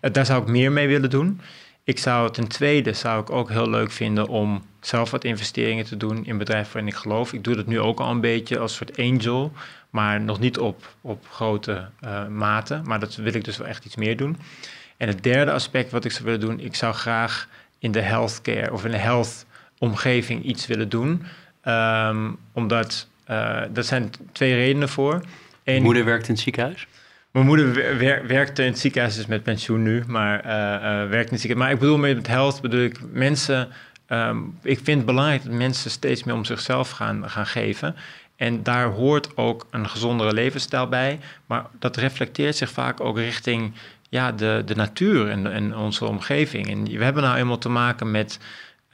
[0.00, 1.40] Uh, daar zou ik meer mee willen doen.
[1.84, 5.96] Ik zou ten tweede zou ik ook heel leuk vinden om zelf wat investeringen te
[5.96, 7.32] doen in bedrijven waarin ik geloof.
[7.32, 9.52] Ik doe dat nu ook al een beetje als soort angel,
[9.90, 11.88] maar nog niet op, op grote
[12.30, 12.80] mate.
[12.84, 14.36] Maar dat wil ik dus wel echt iets meer doen.
[14.96, 17.48] En het derde aspect wat ik zou willen doen, ik zou graag
[17.78, 19.46] in de healthcare of in de health
[19.78, 21.22] omgeving iets willen doen.
[21.68, 25.20] Um, omdat, uh, dat zijn twee redenen voor.
[25.64, 26.86] Eén, moeder werkt in het ziekenhuis?
[27.30, 31.26] Mijn moeder wer werkte in het ziekenhuis, is met pensioen nu, maar uh, uh, werkt
[31.26, 31.58] in het ziekenhuis.
[31.58, 33.68] Maar ik bedoel met health, bedoel ik mensen...
[34.08, 37.96] Um, ik vind het belangrijk dat mensen steeds meer om zichzelf gaan, gaan geven.
[38.36, 41.18] En daar hoort ook een gezondere levensstijl bij.
[41.46, 43.72] Maar dat reflecteert zich vaak ook richting
[44.08, 46.70] ja, de, de natuur en, en onze omgeving.
[46.70, 48.38] En we hebben nou eenmaal te maken met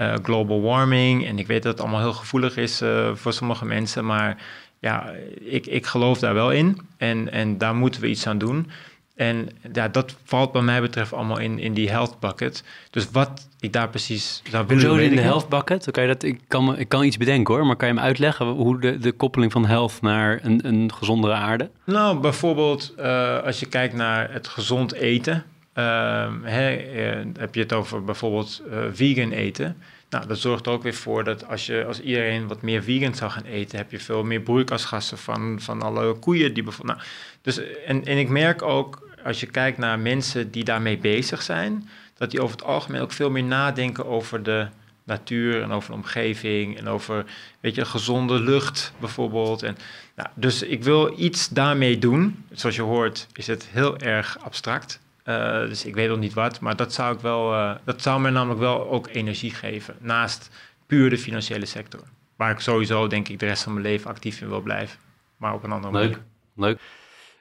[0.03, 1.27] uh, global warming.
[1.27, 4.37] En ik weet dat het allemaal heel gevoelig is uh, voor sommige mensen, maar
[4.79, 6.81] ja, ik, ik geloof daar wel in.
[6.97, 8.71] En, en daar moeten we iets aan doen.
[9.17, 12.65] En ja, dat valt bij mij betreft allemaal in, in die health bucket.
[12.91, 15.91] Dus wat ik daar precies zou willen Hoezo in de health bucket?
[15.91, 18.47] Kan je dat, ik, kan, ik kan iets bedenken hoor, maar kan je hem uitleggen
[18.47, 21.71] hoe de, de koppeling van health naar een, een gezondere aarde?
[21.85, 25.45] Nou, bijvoorbeeld uh, als je kijkt naar het gezond eten.
[25.73, 26.77] Hè,
[27.21, 29.77] uh, heb je het over bijvoorbeeld uh, vegan eten.
[30.11, 33.15] Nou, dat zorgt er ook weer voor dat als, je, als iedereen wat meer vegan
[33.15, 36.99] zou gaan eten, heb je veel meer broeikasgassen van, van alle koeien die bijvoorbeeld.
[36.99, 37.09] Nou,
[37.43, 41.89] dus, en, en ik merk ook, als je kijkt naar mensen die daarmee bezig zijn,
[42.17, 44.67] dat die over het algemeen ook veel meer nadenken over de
[45.05, 47.25] natuur en over de omgeving en over,
[47.61, 49.63] weet je, gezonde lucht bijvoorbeeld.
[49.63, 49.77] En,
[50.17, 52.45] nou, dus ik wil iets daarmee doen.
[52.53, 55.01] Zoals je hoort is het heel erg abstract.
[55.25, 58.21] Uh, dus ik weet nog niet wat, maar dat zou, ik wel, uh, dat zou
[58.21, 59.97] me namelijk wel ook energie geven.
[60.01, 60.51] Naast
[60.87, 62.01] puur de financiële sector.
[62.37, 64.99] Waar ik sowieso, denk ik, de rest van mijn leven actief in wil blijven.
[65.37, 66.25] Maar op een andere leuk, manier.
[66.55, 66.81] Leuk.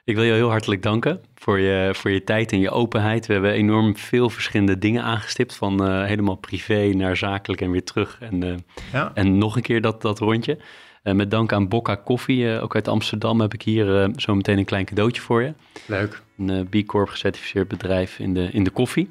[0.04, 3.26] Ik wil je heel hartelijk danken voor je, voor je tijd en je openheid.
[3.26, 5.56] We hebben enorm veel verschillende dingen aangestipt.
[5.56, 8.18] Van uh, helemaal privé naar zakelijk en weer terug.
[8.20, 9.10] En, ja.
[9.14, 10.58] en nog een keer dat, dat rondje.
[11.04, 14.34] Uh, met dank aan Bokka Koffie, uh, ook uit Amsterdam, heb ik hier uh, zo
[14.34, 15.54] meteen een klein cadeautje voor je.
[15.86, 16.22] Leuk.
[16.38, 19.08] Een B Corp gecertificeerd bedrijf in de, in de koffie.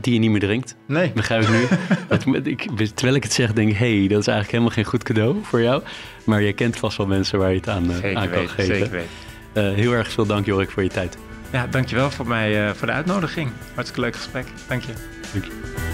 [0.00, 0.76] die je niet meer drinkt.
[0.86, 1.12] Nee.
[1.14, 1.66] Begrijp ik nu.
[2.08, 4.84] dat, ik, terwijl ik het zeg, denk ik, hé, hey, dat is eigenlijk helemaal geen
[4.84, 5.82] goed cadeau voor jou.
[6.24, 8.76] Maar je kent vast wel mensen waar je het aan, zeker aan kan weet, geven.
[8.76, 9.06] Zeker
[9.52, 9.74] weten.
[9.74, 11.18] heel erg veel dank, Jorik, voor je tijd.
[11.52, 13.50] Ja, dankjewel voor, mij, voor de uitnodiging.
[13.74, 14.46] Hartstikke leuk gesprek.
[14.68, 14.92] Dank je.
[15.32, 15.91] Dank je.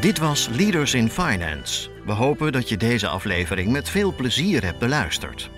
[0.00, 1.90] Dit was Leaders in Finance.
[2.04, 5.50] We hopen dat je deze aflevering met veel plezier hebt beluisterd.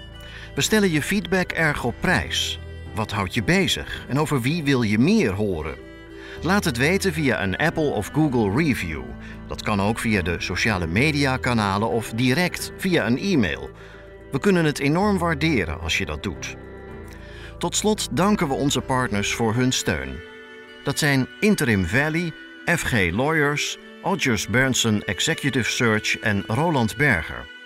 [0.55, 2.59] We stellen je feedback erg op prijs.
[2.95, 5.75] Wat houdt je bezig en over wie wil je meer horen?
[6.43, 9.03] Laat het weten via een Apple of Google review.
[9.49, 13.71] Dat kan ook via de sociale media kanalen of direct via een e-mail.
[14.31, 16.57] We kunnen het enorm waarderen als je dat doet.
[17.59, 20.21] Tot slot danken we onze partners voor hun steun.
[20.85, 22.33] Dat zijn Interim Valley,
[22.65, 27.60] FG Lawyers, Odgers Berndsen Executive Search en Roland Berger.